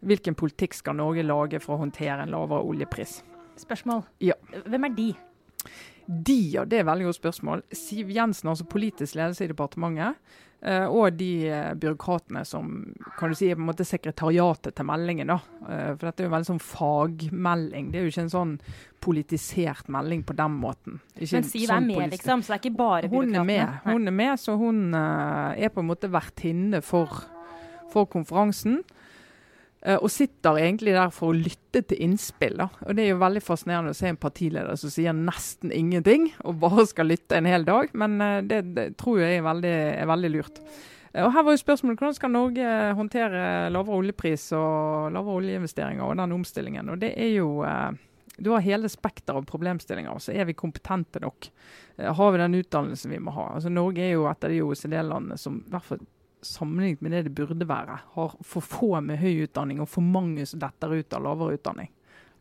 [0.01, 3.19] Hvilken politikk skal Norge lage for å håndtere en lavere oljepris?
[3.61, 4.01] Spørsmål.
[4.25, 4.33] Ja.
[4.65, 5.11] Hvem er de?
[6.05, 7.65] De, ja, det er veldig godt spørsmål.
[7.75, 10.17] Siv Jensen, altså politisk ledelse i departementet.
[10.61, 12.67] Uh, og de uh, byråkratene som
[13.17, 15.31] kan du si er på en måte sekretariatet til meldingen.
[15.33, 15.39] da.
[15.63, 17.87] Uh, for dette er jo en veldig sånn fagmelding.
[17.89, 18.51] Det er jo ikke en sånn
[19.01, 20.99] politisert melding på den måten.
[21.15, 22.43] Ikke Men Siv sånn er med, liksom?
[22.45, 23.25] Så det er ikke bare byråkratene?
[23.25, 27.23] Hun er med, hun er med så hun er på en måte vertinne for,
[27.89, 28.83] for konferansen.
[29.81, 32.59] Uh, og sitter egentlig der for å lytte til innspill.
[32.59, 32.67] Da.
[32.85, 36.59] Og Det er jo veldig fascinerende å se en partileder som sier nesten ingenting, og
[36.61, 37.89] bare skal lytte en hel dag.
[37.97, 40.61] Men uh, det, det, tror jeg er veldig, er veldig lurt.
[41.15, 43.41] Uh, og her var jo spørsmålet Hvordan skal Norge håndtere
[43.73, 46.93] lavere oljepris og lavere oljeinvesteringer og den omstillingen?
[46.93, 47.51] Og det er jo
[48.41, 50.17] du har hele spekteret av problemstillinger.
[50.17, 51.49] Så er vi kompetente nok?
[51.97, 53.51] Har vi den utdannelsen vi må ha?
[53.57, 56.01] Altså Norge er jo et av de OECD-landene som i hvert fall
[56.45, 60.45] sammenlignet med det det burde være, har for få med høy utdanning og for mange
[60.49, 61.91] som detter ut av lavere utdanning.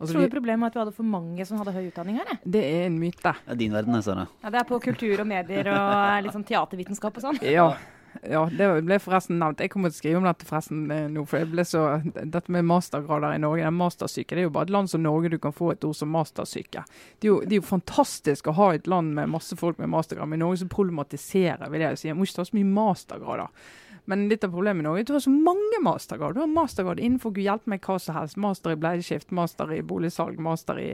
[0.00, 2.36] Altså, Tror du problemet var at vi hadde for mange som hadde høy utdanning her?
[2.40, 3.34] Det er en myte.
[3.44, 4.28] Det er din verden, jeg sa det.
[4.40, 7.40] Ja, det er på kultur og medier og litt sånn teatervitenskap og sånn.
[7.60, 7.72] Ja.
[8.26, 9.60] Ja, det ble forresten nevnt.
[9.62, 11.22] Jeg kommer til å skrive om dette forresten eh, nå.
[11.30, 14.66] for jeg ble så, Dette med mastergrader i Norge, den mastersyke, det er jo bare
[14.66, 16.82] et land som Norge du kan få et ord som mastersyke.
[17.20, 19.92] Det er jo, det er jo fantastisk å ha et land med masse folk med
[19.94, 22.72] mastergrad, men i Norge så problematiserer vi det og sier må ikke ta så mye
[22.80, 23.70] mastergrader.
[24.10, 26.34] Men litt av problemet nå er at du har så mange mastergrad.
[26.34, 28.38] Du har mastergrad innenfor Gud hjelpe meg hva som helst.
[28.40, 30.88] Master i bleieskift, master i boligsalg, master i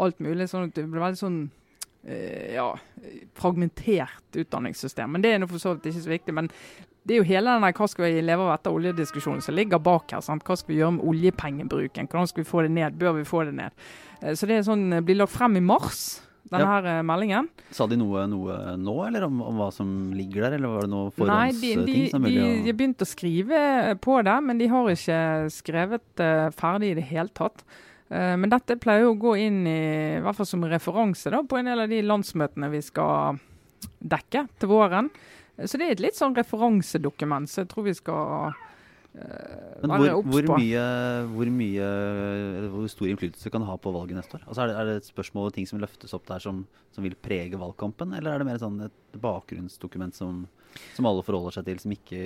[0.00, 0.48] alt mulig.
[0.48, 1.42] Sånn at det blir veldig sånn
[2.08, 2.70] uh, ja,
[3.38, 5.12] fragmentert utdanningssystem.
[5.12, 6.36] Men det er nå for så vidt ikke så viktig.
[6.40, 6.48] Men
[7.02, 10.16] det er jo hele den hva skal vi leve av etter oljediskusjonen som ligger bak
[10.16, 10.24] her.
[10.24, 10.46] Sant?
[10.48, 12.08] Hva skal vi gjøre med oljepengebruken?
[12.08, 12.96] Hvordan skal vi få det ned?
[13.00, 13.84] Bør vi få det ned?
[14.22, 16.96] Uh, så det er sånn, blir lagt frem i mars denne ja.
[16.98, 17.48] eh, meldingen.
[17.74, 20.92] Sa de noe, noe nå, eller om, om, hva som ligger der, eller var det
[20.92, 21.84] noe forhåndsting?
[21.84, 23.62] Nei, de, de, de, de har begynt å skrive
[24.04, 25.22] på det, men de har ikke
[25.54, 27.64] skrevet uh, ferdig i det hele tatt.
[28.12, 29.78] Uh, men dette pleier jo å gå inn i,
[30.18, 33.40] i hvert fall som referanse da, på en del av de landsmøtene vi skal
[34.02, 35.10] dekke til våren.
[35.64, 38.54] Så det er et litt sånn referansedokument, så jeg tror vi skal
[39.12, 40.82] men hvor, hvor, mye,
[41.34, 41.88] hvor, mye,
[42.72, 44.46] hvor stor innflytelse kan ha på valget neste år?
[44.46, 46.62] Altså er, det, er, det, et spørsmål og ting som løftes opp der som,
[46.94, 50.46] som, vil prege valgkampen, eller er det mer sånn et bakgrunnsdokument som,
[50.96, 52.22] som alle forholder seg til, som ikke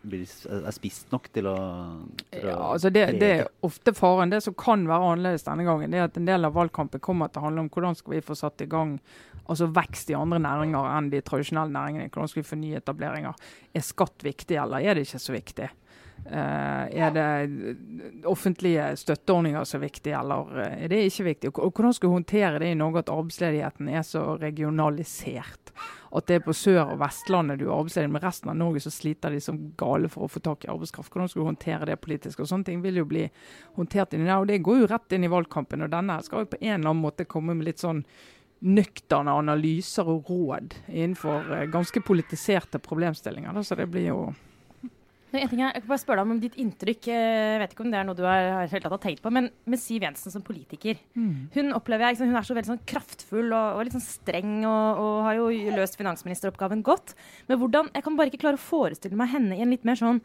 [0.00, 1.56] blir, er spist nok til å,
[2.30, 4.32] til ja, altså det, det, er ofte faren.
[4.32, 7.28] Det som kan være annerledes denne gangen, det er at en del av valgkampen kommer
[7.28, 8.96] til å handle om hvordan skal vi få satt i gang
[9.50, 12.08] altså vekst i andre næringer enn de tradisjonelle næringene.
[12.08, 13.46] Hvordan skal vi få nye etableringer?
[13.74, 15.68] Er skatt viktig, eller er det ikke så viktig?
[16.26, 21.52] Uh, er det offentlige støtteordninger som er viktig, eller er det ikke viktig?
[21.54, 25.72] Og hvordan skal vi håndtere det i Norge at arbeidsledigheten er så regionalisert?
[26.10, 28.90] At det er på Sør- og Vestlandet du er arbeidsledig, men resten av Norge så
[28.90, 31.12] sliter de som gale for å få tak i arbeidskraft.
[31.12, 32.42] Hvordan skal vi håndtere det politisk?
[32.42, 33.28] Og Sånne ting vil jo bli
[33.78, 34.42] håndtert inni der.
[34.42, 35.86] Og det går jo rett inn i valgkampen.
[35.86, 38.02] Og denne skal jo på en eller annen måte komme med litt sånn
[38.60, 43.62] nøkterne analyser og råd innenfor ganske politiserte problemstillinger.
[43.62, 44.20] Så det blir jo
[45.38, 47.08] en ting jeg, jeg kan bare spørre deg om ditt inntrykk.
[47.12, 50.02] Jeg vet ikke om det er noe du har, helt tenkt på, men med Siv
[50.06, 50.98] Jensen som politiker.
[51.14, 51.48] Mm.
[51.54, 54.56] Hun opplever jeg, liksom, hun er så veldig sånn kraftfull og, og litt sånn streng
[54.64, 57.14] og, og, har jo løst finansministeroppgaven godt.
[57.50, 60.00] Men hvordan, jeg kan bare ikke klare å forestille meg henne i en litt mer
[60.00, 60.22] sånn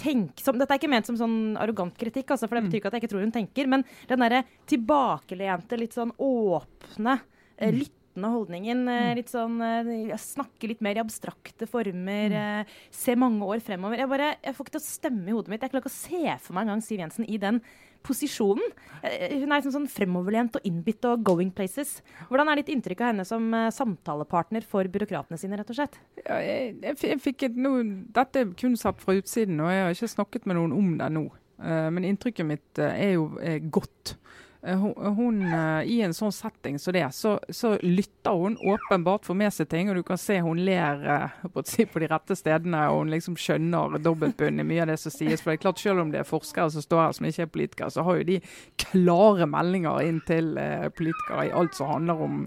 [0.00, 2.96] tenksom Dette er ikke ment som sånn arrogant kritikk, altså, for det betyr ikke at
[2.96, 7.16] jeg ikke tror hun tenker, men den derre tilbakelente, litt sånn åpne,
[7.58, 7.80] eh, mm.
[7.82, 8.88] litt lyttende holdningen.
[8.88, 9.16] Eh, mm.
[9.18, 12.30] Litt sånn uh, Snakke litt mer i abstrakte former.
[12.30, 12.66] Mm.
[12.90, 13.98] se mange år fremover.
[13.98, 15.62] Jeg, bare, jeg får ikke til å stemme i hodet mitt.
[15.62, 17.60] Jeg klarer ikke å se for meg engang Siv Jensen i den
[18.02, 18.72] posisjonen.
[19.02, 21.98] Hun er sånn, sånn fremoverlent og innbitt og going places.
[22.30, 25.98] Hvordan er ditt inntrykk av henne som samtalepartner for byråkratene sine, rett og slett?
[26.22, 27.74] Ja, jeg, jeg, fikk et no,
[28.16, 31.10] Dette er kun satt fra utsiden, og jeg har ikke snakket med noen om det
[31.12, 31.26] nå.
[31.60, 33.28] Uh, men inntrykket mitt er jo
[33.68, 34.16] godt.
[34.62, 34.76] Eh,
[35.16, 39.38] hun, eh, I en sånn setting som så det, så, så, lytter hun åpenbart, får
[39.40, 39.90] med seg ting.
[39.90, 41.64] Og du kan se hun ler eh, på
[42.02, 45.40] de rette stedene, og hun liksom skjønner dobbeltbunn i mye av det som sies.
[45.40, 47.54] For det er klart, Selv om det er forskere som står her som ikke er
[47.54, 48.40] politikere, så har jo de
[48.80, 50.52] klare meldinger inn til
[50.96, 52.46] politikere i alt som handler om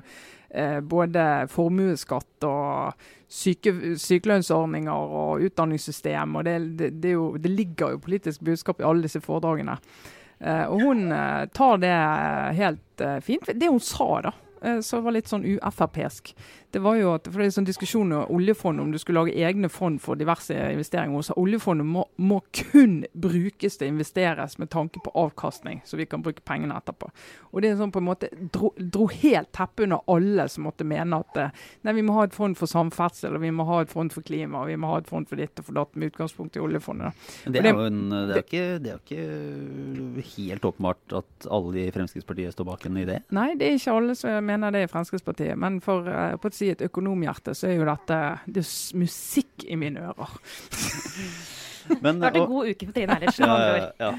[0.54, 6.36] eh, både formuesskatt og syke, sykelønnsordninger og utdanningssystem.
[6.36, 9.78] og det, det, det, jo, det, ligger jo politisk budskap i alle disse foredragene.
[10.44, 11.94] Eh, og hun eh, tar det
[12.60, 13.50] helt eh, fint.
[13.56, 14.34] Det hun sa, da,
[14.84, 16.34] som var litt sånn u-Frp-sk,
[16.74, 19.36] det var jo at, for det er sånn diskusjon om oljefondet, om du skulle lage
[19.46, 21.20] egne fond for diverse investeringer.
[21.20, 26.00] og så oljefondet må, må, kun brukes til å investeres med tanke på avkastning, så
[26.00, 27.12] vi kan bruke pengene etterpå.
[27.52, 30.88] Og det er sånn på en måte dro, dro helt teppet under alle som måtte
[30.88, 33.84] mene at eh, nei, vi må ha et fond for samferdsel, og vi må ha
[33.84, 35.94] et fond for klima, og vi må ha et fond for ditt og for datt,
[35.94, 37.22] med utgangspunkt i oljefondet.
[37.46, 41.94] Det er, jo en, det, er ikke, det er ikke helt åpenbart at alle i
[41.94, 43.22] Fremskrittspartiet står bak en idé?
[43.36, 45.54] Nei, det er ikke alle som mener det i Fremskrittspartiet.
[45.60, 49.68] Men for uh, på et si et økonomhjerte, så er jo dette det er musikk
[49.68, 50.40] i mine ører.
[52.04, 53.52] Men, det har vært en god uke for Trine Eilertsen.
[53.52, 54.12] ja, ja.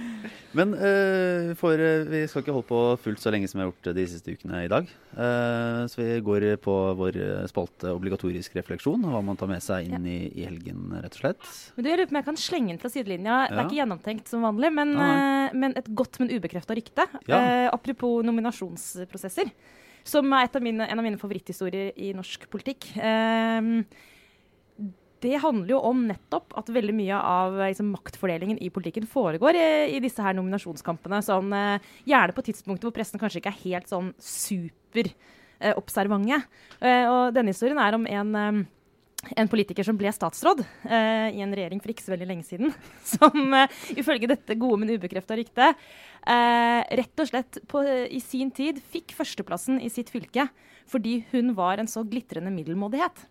[0.54, 3.70] Men uh, for, uh, vi skal ikke holde på fullt så lenge som vi har
[3.70, 4.90] gjort de siste ukene i dag.
[5.14, 10.09] Uh, så vi går på vår spalte obligatorisk refleksjon, hva man tar med seg inn
[10.09, 11.52] i, i, helgen, rett og slett.
[11.76, 13.38] Men du, Jeg lurer på om jeg kan slenge inn fra sidelinja.
[13.48, 14.94] Det er ikke gjennomtenkt som vanlig, men,
[15.57, 17.09] men et godt, men ubekrefta rykte.
[17.72, 19.50] apropos nominasjonsprosesser
[20.05, 22.90] som er av mine, en av mine favoritthistorier i norsk politikk.
[22.99, 23.87] Um,
[25.25, 29.69] det handler jo om nettopp at veldig mye av liksom, maktfordelingen i politikken foregår i,
[29.97, 31.23] i disse her nominasjonskampene.
[31.25, 36.43] Sånn, uh, gjerne på tidspunkter hvor pressen kanskje ikke er helt sånn super uh, observante.
[36.83, 38.64] Uh, og denne historien er om en um,
[39.37, 42.73] en politiker som ble statsråd uh, i en regjering for ikke så veldig lenge siden,
[43.15, 45.85] som uh, ifølge dette gode, men ubekrefta ryktet
[46.29, 50.49] uh, rett og slett på, i sin tid fikk førsteplassen i sitt fylke
[50.91, 53.23] fordi hun var en så glitrende middelmådighet.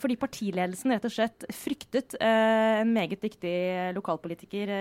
[0.00, 4.72] fordi partiledelsen rett og slett fryktet en meget dyktig lokalpolitiker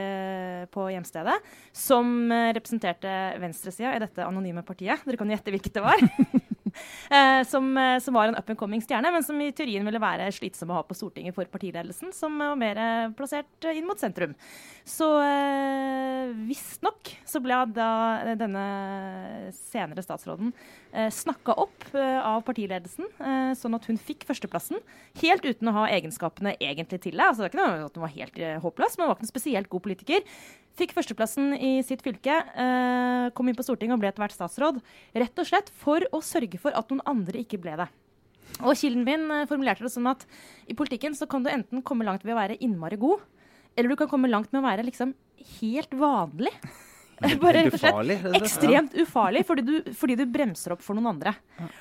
[0.76, 1.38] på hjemstedet,
[1.72, 5.08] som representerte venstresida i dette anonyme partiet.
[5.08, 6.04] Dere kan gjette hvilket det var.
[7.10, 10.02] eh, som, eh, som, var en up and coming stjerne, men som i teorien ville
[10.02, 14.00] være slitsom å ha på Stortinget for partiledelsen, som var mer eh, plassert inn mot
[14.02, 14.36] sentrum.
[14.88, 17.92] Så eh, visstnok så ble da
[18.40, 18.68] denne
[19.56, 20.54] senere statsråden
[20.92, 24.82] snakka opp eh, av partiledelsen, eh, sånn at hun fikk førsteplassen.
[25.22, 27.28] Helt uten å ha egenskapene egentlig til det.
[27.28, 29.34] Altså, det er ikke noe at hun var helt håpløs, men hun var ikke noen
[29.34, 30.26] spesielt god politiker.
[30.80, 34.80] Fikk førsteplassen i sitt fylke, eh, kom inn på Stortinget og ble etter hvert statsråd.
[35.14, 37.90] Rett og slett for å sørge for at noen andre ikke ble det.
[38.64, 40.26] Og Kilden min eh, formulerte det sånn at
[40.68, 43.22] i politikken så kan du enten komme langt ved å være innmari god,
[43.76, 45.14] eller du kan komme langt med å være liksom
[45.60, 46.54] helt vanlig.
[47.44, 51.34] Bare rett og slett ekstremt ufarlig, fordi du, fordi du, bremser opp for noen andre.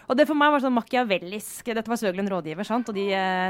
[0.09, 1.68] Og det for meg var sånn machiavellisk.
[1.68, 2.90] Dette var selvfølgelig en rådgiver, sant?
[2.90, 3.07] og de,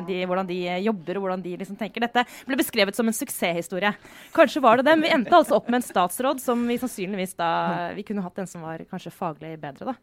[0.08, 2.04] de, hvordan de jobber og hvordan de liksom tenker.
[2.04, 3.94] Dette ble beskrevet som en suksesshistorie.
[4.36, 7.36] Kanskje var det det, men vi endte altså opp med en statsråd som vi sannsynligvis
[7.38, 7.48] da
[7.96, 9.96] Vi kunne hatt en som var kanskje faglig bedre, da.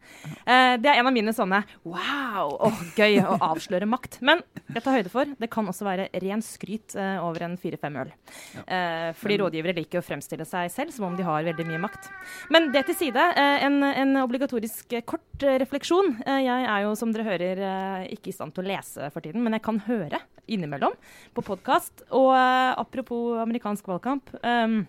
[0.46, 4.20] Eh, det er en av mine sånne wow, oh, gøy å avsløre makt.
[4.26, 8.00] Men jeg tar høyde for det kan også være ren skryt eh, over en fire-fem
[8.02, 8.12] øl.
[8.64, 12.08] Eh, fordi rådgivere liker å fremstille seg selv som om de har veldig mye makt.
[12.52, 13.26] Men det til side.
[13.36, 16.16] Eh, en, en obligatorisk eh, kort eh, refleksjon.
[16.26, 17.62] Jeg er jo, som dere hører,
[18.12, 20.94] ikke i stand til å lese for tiden, men jeg kan høre innimellom
[21.36, 22.06] på podkast.
[22.14, 24.30] Og apropos amerikansk valgkamp.
[24.42, 24.84] Um,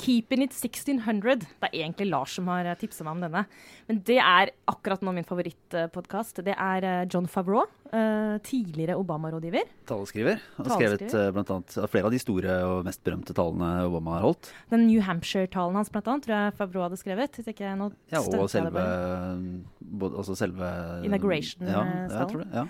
[0.00, 1.44] Keeping It 1600.
[1.44, 3.44] Det er egentlig Lars som har tipsa meg om denne.
[3.88, 6.42] Men det er akkurat nå min favorittpodkast.
[6.46, 9.68] Det er John Favreau, uh, tidligere Obama-rådgiver.
[9.88, 10.40] Taleskriver.
[10.58, 11.04] Har skrevet
[11.36, 14.50] blant annet, flere av de store og mest berømte talene Obama har holdt.
[14.72, 17.38] Den New Hampshire-talen hans annet, tror jeg Favreau hadde skrevet.
[17.38, 18.88] Hvis ikke nå ja, og selve,
[19.78, 20.72] både, altså selve
[21.06, 21.94] Inauguration-talen.
[22.08, 22.50] Ja, jeg tror det.
[22.54, 22.66] ja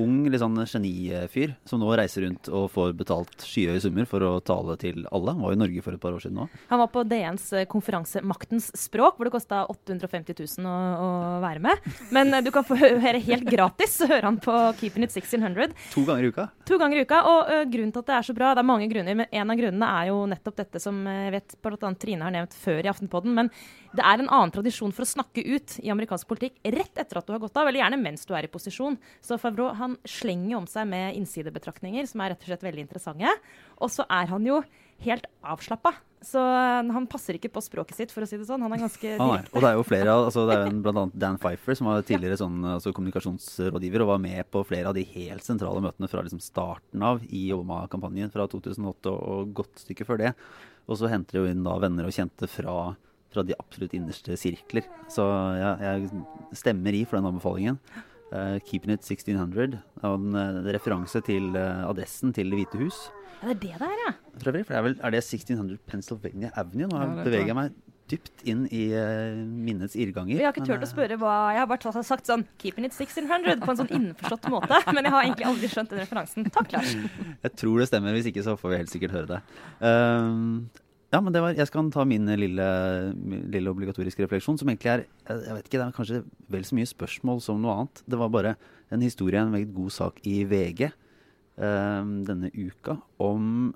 [0.00, 4.32] ung litt sånn genifyr som nå reiser rundt og får betalt skyhøye summer for å
[4.44, 5.34] tale til alle.
[5.34, 6.46] Han var i Norge for et par år siden nå.
[6.70, 11.10] Han var på DNs eh, konferanse 'Maktens språk', hvor det kosta 850 000 å, å,
[11.42, 11.90] være med.
[12.14, 15.74] Men eh, du kan få høre helt gratis, hører han på Keeping It 1600.
[15.96, 16.48] To ganger i uka?
[16.70, 17.22] To ganger i uka.
[17.30, 19.52] Og uh, grunnen til at det er så bra, det er mange grunner, men en
[19.52, 21.94] av grunnene er jo nettopp dette som jeg vet bl.a.
[22.00, 23.34] Trine har nevnt før i Aftenpodden.
[23.36, 23.50] men
[23.90, 27.26] det er en annen tradisjon for å snakke ut i amerikansk politikk rett etter at
[27.26, 28.98] du har gått av, eller gjerne mens du er i posisjon.
[29.24, 33.34] Så Favreau han slenger om seg med innsidebetraktninger som er rett og slett veldig interessante.
[33.80, 34.60] Og så er han jo
[35.04, 35.94] helt avslappa.
[36.20, 38.60] Så han passer ikke på språket sitt, for å si det sånn.
[38.60, 39.24] Han er ganske direkte.
[39.24, 41.04] Ah, og det er jo flere, altså det er jo bl.a.
[41.16, 45.06] Dan Pfeiffer, som var tidligere sånn, altså kommunikasjonsrådgiver, og var med på flere av de
[45.14, 50.20] helt sentrale møtene fra liksom starten av i Obama-kampanjen fra 2008 og godt stykke før
[50.20, 50.34] det.
[50.90, 52.92] Og så henter de jo inn da venner og kjente fra
[53.30, 54.86] fra de absolutt innerste sirkler.
[55.06, 55.22] Så
[55.54, 56.08] ja, jeg
[56.58, 57.76] stemmer i for den anbefalingen.
[58.30, 59.80] Uh, Keeping it 1600.
[60.06, 63.08] En uh, referanse til uh, adressen til Det hvite hus.
[63.40, 64.12] Ja, det er det det er, ja.
[64.38, 66.86] For øvrig, for er, vel, er det 1600 Pennsylvania Avenue?
[66.90, 67.78] Nå ja, beveger jeg meg
[68.10, 68.88] dypt inn i
[69.46, 70.34] minnets irrganger.
[70.34, 73.62] Jeg har ikke turt å spørre hva Jeg har bare sagt sånn 'keeping it 1600'
[73.62, 74.80] på en sånn innforstått måte.
[74.94, 76.50] Men jeg har egentlig aldri skjønt den referansen.
[76.50, 76.96] Takk, Lars.
[77.46, 78.18] Jeg tror det stemmer.
[78.18, 79.40] Hvis ikke så får vi helt sikkert høre det.
[79.78, 82.66] Uh, ja, men var, Jeg skal ta min lille,
[83.50, 86.90] lille, obligatoriske refleksjon, som egentlig er jeg vet ikke, det er kanskje vel så mye
[86.90, 88.02] spørsmål som noe annet.
[88.06, 88.56] Det var bare
[88.90, 93.72] en historie, en veldig god sak i VG eh, denne uka om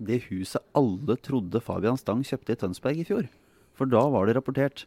[0.00, 3.28] det huset alle trodde Fabian Stang kjøpte i Tønsberg i fjor.
[3.76, 4.84] For da var det rapportert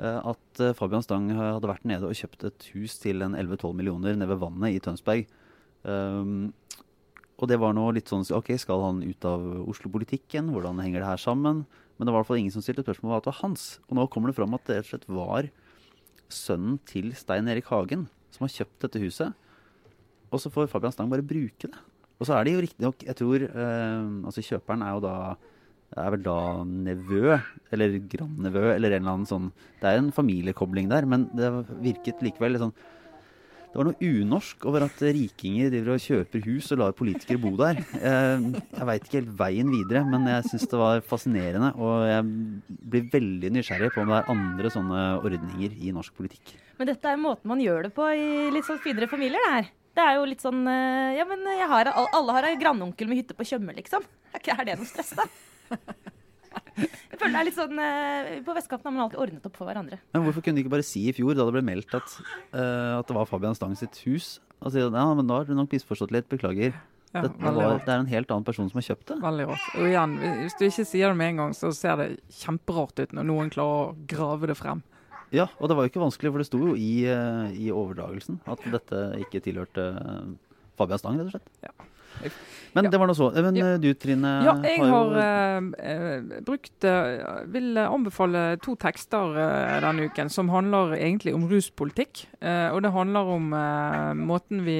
[0.00, 3.72] eh, at uh, Fabian Stang hadde vært nede og kjøpt et hus til en 11-12
[3.76, 5.28] millioner nede ved vannet i Tønsberg.
[5.84, 6.54] Um,
[7.34, 10.52] og det var nå litt sånn OK, skal han ut av Oslo-politikken?
[10.54, 11.64] Hvordan henger det her sammen?
[11.96, 13.64] Men det var i hvert fall ingen som stilte spørsmål om at det var hans.
[13.88, 15.48] Og nå kommer det fram at det rett og slett var
[16.32, 19.34] sønnen til Stein Erik Hagen som har kjøpt dette huset.
[20.34, 21.82] Og så får Fabian Stang bare bruke det.
[22.18, 25.14] Og så er det jo riktignok Jeg tror eh, Altså, kjøperen er jo da
[25.94, 27.36] er vel da nevø,
[27.74, 31.50] eller grandnevø, eller en eller annen sånn Det er en familiekobling der, men det
[31.84, 32.74] virket likevel litt sånn
[33.74, 37.50] det var noe unorsk over at rikinger driver og kjøper hus og lar politikere bo
[37.58, 37.80] der.
[37.98, 41.72] Jeg, jeg veit ikke helt veien videre, men jeg syns det var fascinerende.
[41.82, 42.28] Og jeg
[42.92, 46.54] blir veldig nysgjerrig på om det er andre sånne ordninger i norsk politikk.
[46.78, 49.74] Men dette er måten man gjør det på i litt sånn finere familier, det her.
[49.98, 51.42] Det er jo litt sånn eh, Ja, men
[51.74, 54.06] har, alle har en grandonkel med hytte på Tjøme, liksom.
[54.38, 55.26] Er det noe stress, da?
[56.74, 59.70] Jeg føler det er litt sånn uh, På vestkanten har man alltid ordnet opp for
[59.70, 60.00] hverandre.
[60.14, 62.16] Men Hvorfor kunne de ikke bare si i fjor, da det ble meldt at,
[62.56, 65.46] uh, at det var Fabian Stang sitt hus, og si at ja, men da har
[65.48, 66.74] du nok misforstått litt, beklager.
[67.14, 69.20] Ja, det, det, var, det, er en helt annen person som har kjøpt det.
[69.22, 69.68] Veldig rart.
[69.78, 72.08] Og igjen, hvis du ikke sier det med en gang, så ser det
[72.40, 74.82] kjemperart ut når noen klarer å grave det frem.
[75.34, 78.42] Ja, og det var jo ikke vanskelig, for det sto jo i, uh, i overdragelsen
[78.50, 79.86] at dette ikke tilhørte
[80.78, 81.52] Fabian Stang, rett og slett.
[81.62, 81.93] Ja.
[82.74, 82.90] Men ja.
[82.90, 83.30] det var nå så.
[83.30, 83.68] Men ja.
[83.74, 84.30] Eh, du Trine?
[84.42, 90.50] Ja, jeg har, har uh, brukt uh, Vil anbefale to tekster uh, denne uken som
[90.50, 92.26] handler egentlig om ruspolitikk.
[92.42, 93.52] og det handler om
[94.26, 94.78] måten vi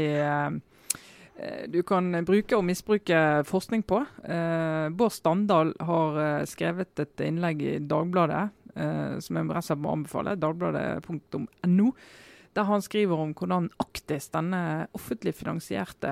[1.69, 4.01] du kan bruke og misbruke forskning på.
[4.95, 8.45] Bård Standal har skrevet et innlegg i Dagbladet
[9.25, 10.37] som jeg må anbefale.
[10.41, 11.91] Dagbladet.no
[12.55, 16.09] der han skriver om hvordan Aktis, denne offentlig finansierte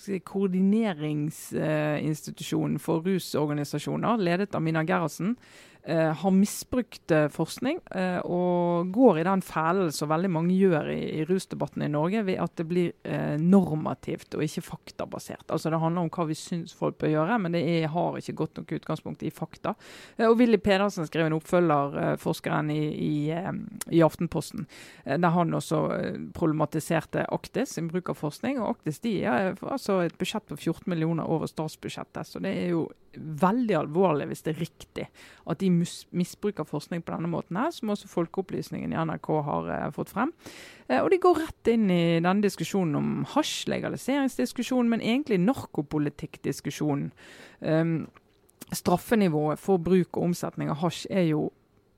[0.00, 5.36] si, koordineringsinstitusjonen for rusorganisasjoner, ledet av Mina Gerhardsen,
[5.82, 10.90] eh, har misbrukt eh, forskning eh, og går i den fellen som veldig mange gjør
[10.92, 15.46] i, i, rusdebatten i Norge, ved at det blir eh, normativt og ikke faktabasert.
[15.48, 18.36] Altså Det handler om hva vi syns folk bør gjøre, men det er, har ikke
[18.42, 19.74] godt nok utgangspunkt i fakta.
[20.16, 23.12] Eh, og Willy Pedersen skrev en oppfølger, eh, forskeren i, i,
[23.90, 24.66] i Aftenposten,
[25.04, 25.80] der han også
[26.34, 28.60] problematiserte Aktis sin bruk av forskning.
[28.60, 32.74] og Aktis de er altså et budsjett på 14 millioner over statsbudsjettet, så det er
[32.74, 35.06] jo veldig alvorlig hvis det er riktig
[35.50, 39.90] at de misbruker forskning på denne måten, her, som også Folkeopplysningen i NRK har uh,
[39.94, 40.32] fått frem.
[40.86, 47.10] Uh, og de går rett inn i denne diskusjonen om hasj, legaliseringsdiskusjonen, men egentlig narkopolitikkdiskusjonen.
[47.60, 47.96] Um,
[48.70, 51.48] straffenivået for bruk og omsetning av hasj er jo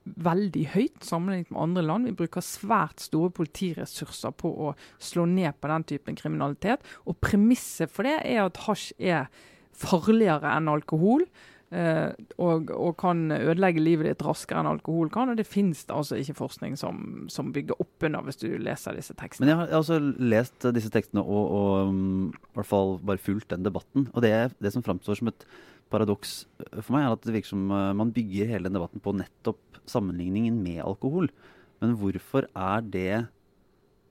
[0.03, 2.09] veldig høyt sammenlignet med andre land.
[2.09, 4.72] Vi bruker svært store politiressurser på å
[5.03, 6.83] slå ned på den typen kriminalitet.
[7.07, 9.29] Og premisset for det er at hasj er
[9.76, 11.26] farligere enn alkohol.
[11.72, 15.30] Uh, og, og, kan ødelegge livet ditt raskere enn alkohol kan.
[15.32, 19.16] Og det fins altså ikke forskning som, som, bygger opp under, hvis du leser disse
[19.16, 19.46] tekstene.
[19.46, 22.98] Men jeg har, jeg har også lest disse tekstene og, og um, i hvert fall
[23.00, 24.11] bare fulgt den debatten.
[24.12, 25.46] Og det, det som framstår som et
[25.92, 26.42] paradoks
[26.80, 29.80] for meg, er at det virker som uh, man bygger hele den debatten på nettopp
[29.88, 31.32] sammenligningen med alkohol.
[31.80, 33.24] Men hvorfor er det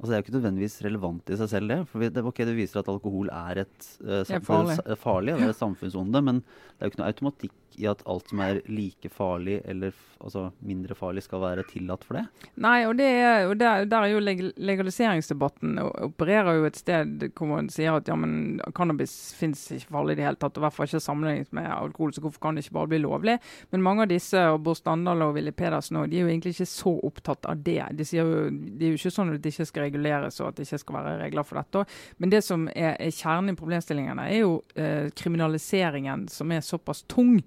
[0.01, 1.79] Altså, det er jo ikke nødvendigvis relevant i seg selv, det.
[1.91, 4.77] For det, okay, det viser at alkohol er et uh, er farlig.
[4.97, 6.21] farlig, det er et samfunnsonde.
[6.25, 9.93] Men det er jo ikke noe automatikk i at alt som er like farlig eller
[10.21, 12.23] altså mindre farlig, skal være tillatt for det?
[12.61, 17.25] Nei, og, det er, og der, der, er jo legaliseringsdebatten og opererer jo et sted
[17.37, 20.61] hvor man sier at ja, men cannabis fins ikke farlig i det hele tatt, og
[20.61, 23.37] i hvert fall ikke sammenlignet med alkohol, så hvorfor kan det ikke bare bli lovlig?
[23.73, 26.69] Men mange av disse, og Bård Standal og Willy Pedersen de er jo egentlig ikke
[26.69, 27.81] så opptatt av det.
[27.97, 30.59] De sier jo, det er jo ikke sånn at det ikke skal reguleres og at
[30.59, 31.85] det ikke skal være regler for dette.
[32.21, 37.03] Men det som er, er kjernen i problemstillingene, er jo eh, kriminaliseringen som er såpass
[37.11, 37.39] tung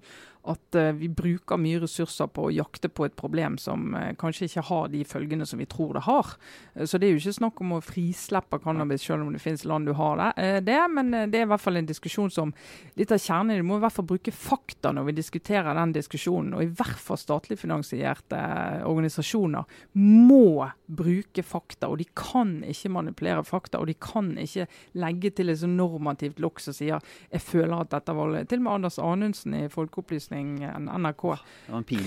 [0.51, 4.49] at uh, vi bruker mye ressurser på å jakte på et problem som uh, kanskje
[4.49, 6.35] ikke har de følgene som vi tror det har.
[6.75, 9.65] Uh, så det er jo ikke snakk om å frislippe cannabis selv om det finnes
[9.65, 12.53] land du har det, det men det er i hvert fall en diskusjon som
[12.97, 15.93] litt av kjernen i det må i hvert fall bruke fakta når vi diskuterer den
[15.95, 16.55] diskusjonen.
[16.57, 18.39] Og i hvert fall statlig finansierte
[18.87, 19.65] organisasjoner
[19.99, 21.89] må bruke fakta.
[21.91, 24.67] Og de kan ikke manipulere fakta, og de kan ikke
[25.01, 28.65] legge til et så normativt lokk som sier jeg føler at dette var Til og
[28.65, 31.37] med Anders Anundsen i Folkeopplysningen etterforskning NRK,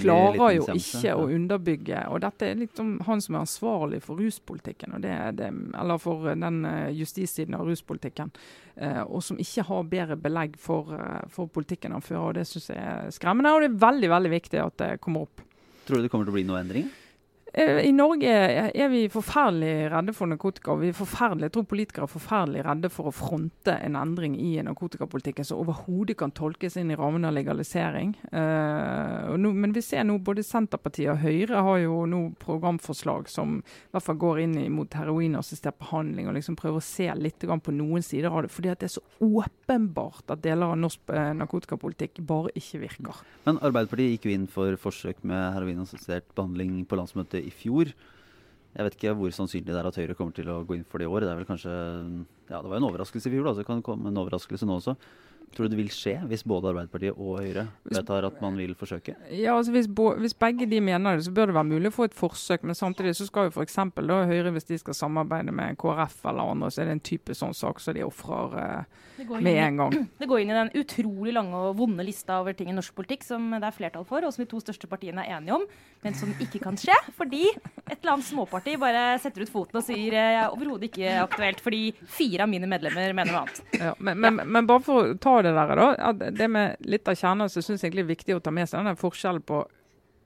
[0.02, 2.02] klarer jo ikke å underbygge.
[2.12, 6.64] Og dette er liksom han som er ansvarlig for ruspolitikken, det, det, eller for den
[6.64, 8.30] eh, justissiden av ruspolitikken.
[8.76, 12.28] eh, og som ikke har bedre belegg for, eh, for politikken han fører.
[12.28, 15.22] og Det syns jeg er skremmende, og det er veldig veldig viktig at det kommer
[15.22, 15.42] opp.
[15.86, 16.90] Tror du det kommer til å bli noen endringer?
[17.52, 20.72] Eh, I Norge er vi forferdelig redde for narkotika.
[20.72, 24.36] og vi er forferdelig, Jeg tror politikere er forferdelig redde for å fronte en endring
[24.36, 28.14] i narkotikapolitikken som overhodet kan tolkes inn i rammen av legalisering.
[28.32, 33.58] Uh, nå, men vi ser nå både Senterpartiet og Høyre har jo nå programforslag som
[33.58, 37.72] i hvert fall går inn mot heroinassistert behandling, og liksom prøver å se litt på
[37.72, 38.52] noen sider av det.
[38.52, 43.22] Fordi det er så åpenbart at deler av norsk eh, narkotikapolitikk bare ikke virker.
[43.46, 47.92] Men Arbeiderpartiet gikk jo inn for forsøk med heroinassistert behandling på landsmøtet i fjor.
[48.74, 51.00] Jeg vet ikke hvor sannsynlig det er at Høyre kommer til å gå inn for
[51.00, 51.24] det i år.
[51.24, 51.72] Det er vel kanskje,
[52.50, 54.78] ja det var en overraskelse i fjor, da, så det kan komme en overraskelse nå
[54.78, 54.94] også.
[55.56, 59.16] Tror du det vil skje hvis både Arbeiderpartiet og Høyre vedtar at man vil forsøke?
[59.34, 61.96] Ja, altså hvis, bo, hvis begge de mener det, så bør det være mulig å
[61.98, 62.66] få et forsøk.
[62.68, 63.78] Men samtidig så skal jo f.eks.
[63.98, 67.56] Høyre, hvis de skal samarbeide med KrF eller andre, så er det en type sånn
[67.56, 69.94] sak som så de ofrer eh, med en gang.
[70.20, 73.24] det går inn i den utrolig lange og vonde lista over ting i norsk politikk
[73.24, 75.64] som det er flertall for, og som de to største partiene er enige om,
[76.04, 79.86] men som ikke kan skje fordi et eller annet småparti bare setter ut foten og
[79.86, 81.82] sier eh, overhodet ikke aktuelt fordi
[82.18, 83.62] fire av mine medlemmer mener noe annet.
[83.78, 86.12] Ja, men, men, men bare for å ta det der, da.
[86.34, 88.92] Det med litt av kjernen som jeg egentlig er viktig å ta med seg, den
[88.92, 89.64] er forskjellen på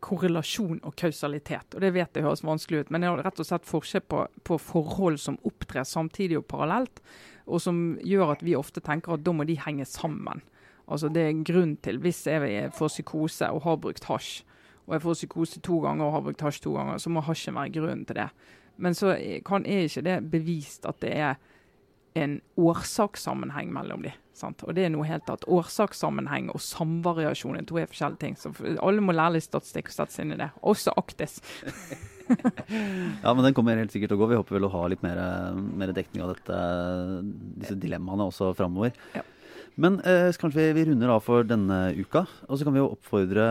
[0.02, 1.76] korrelasjon og kausalitet.
[1.76, 4.24] Og Det vet jeg høres vanskelig ut, men det er rett og slett forskjell på,
[4.42, 7.02] på forhold som opptrer samtidig og parallelt,
[7.46, 10.42] og som gjør at vi ofte tenker at da må de henge sammen.
[10.90, 14.42] Altså Det er en grunn til, hvis jeg får psykose og har brukt hasj,
[14.86, 17.54] og jeg får psykose to ganger og har brukt hasj to ganger, så må hasjen
[17.54, 18.28] være grunnen til det.
[18.82, 19.14] Men så
[19.46, 21.38] kan, er ikke det bevist at det er
[22.18, 24.12] en årsakssammenheng mellom de.
[24.36, 24.62] Sant?
[24.66, 25.44] Og det er noe helt annet.
[25.48, 28.38] Årsakssammenheng og samvariasjon er to helt forskjellige ting.
[28.40, 28.52] Så
[28.82, 30.50] alle må lære litt statistikk og sette seg inn i det.
[30.62, 31.40] Også Aktis.
[32.32, 34.30] Ja, men den kommer helt sikkert til å gå.
[34.30, 35.18] Vi håper vel å ha litt mer,
[35.52, 36.58] mer dekning av dette,
[37.60, 38.94] disse dilemmaene også framover.
[39.12, 39.24] Ja.
[39.80, 42.24] Men eh, så kanskje vi, vi runder av for denne uka.
[42.48, 43.44] Og så kan vi jo oppfordre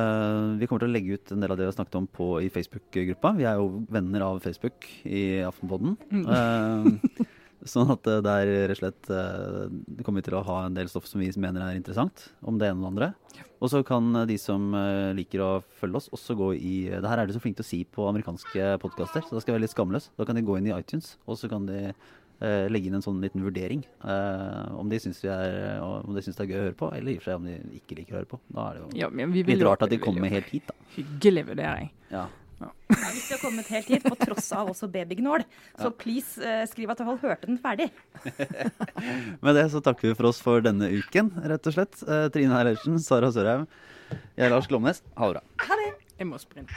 [0.60, 2.28] Vi kommer til å legge ut en del av det vi har snakket om på,
[2.46, 3.34] i Facebook-gruppa.
[3.40, 5.98] Vi er jo venner av Facebook i Aftenpodden.
[6.22, 7.30] Eh,
[7.70, 10.74] sånn at eh, det er rett og slett eh, Det kommer til å ha en
[10.78, 13.10] del stoff som vi mener er interessant om det ene og det andre.
[13.62, 14.72] Og så kan eh, de som
[15.18, 15.52] liker å
[15.82, 18.08] følge oss, også gå i Det her er de så flinke til å si på
[18.10, 20.10] amerikanske podkaster, så da skal jeg være litt skamløs.
[20.18, 21.80] Da kan de gå inn i iTunes, og så kan de
[22.42, 23.84] eh, legge inn en sånn liten vurdering.
[24.04, 25.78] eh, om de syns det, er-
[26.50, 28.32] gøy å høre på, eller i og for seg om de ikke liker å høre
[28.34, 28.40] på.
[28.50, 29.10] Da er det jo Ja,
[29.46, 30.74] litt rart at de kommer helt hit, da.
[30.96, 31.92] Hyggelig vurdering.
[32.12, 32.26] Ja.
[32.62, 35.46] Ja, hvis du har kommet helt hit, på tross av også babygnål,
[35.80, 37.90] så please eh, skriv at du hørte den ferdig.
[39.44, 42.02] Med det så takker vi for oss for denne uken, rett og slett.
[42.06, 43.68] Eh, Trine Eilertsen, Sara Sørhaug,
[44.36, 45.04] jeg er Lars Glomnes.
[45.18, 45.68] Ha det bra.
[45.68, 45.92] Ha det!
[46.22, 46.76] Jeg må sprinte.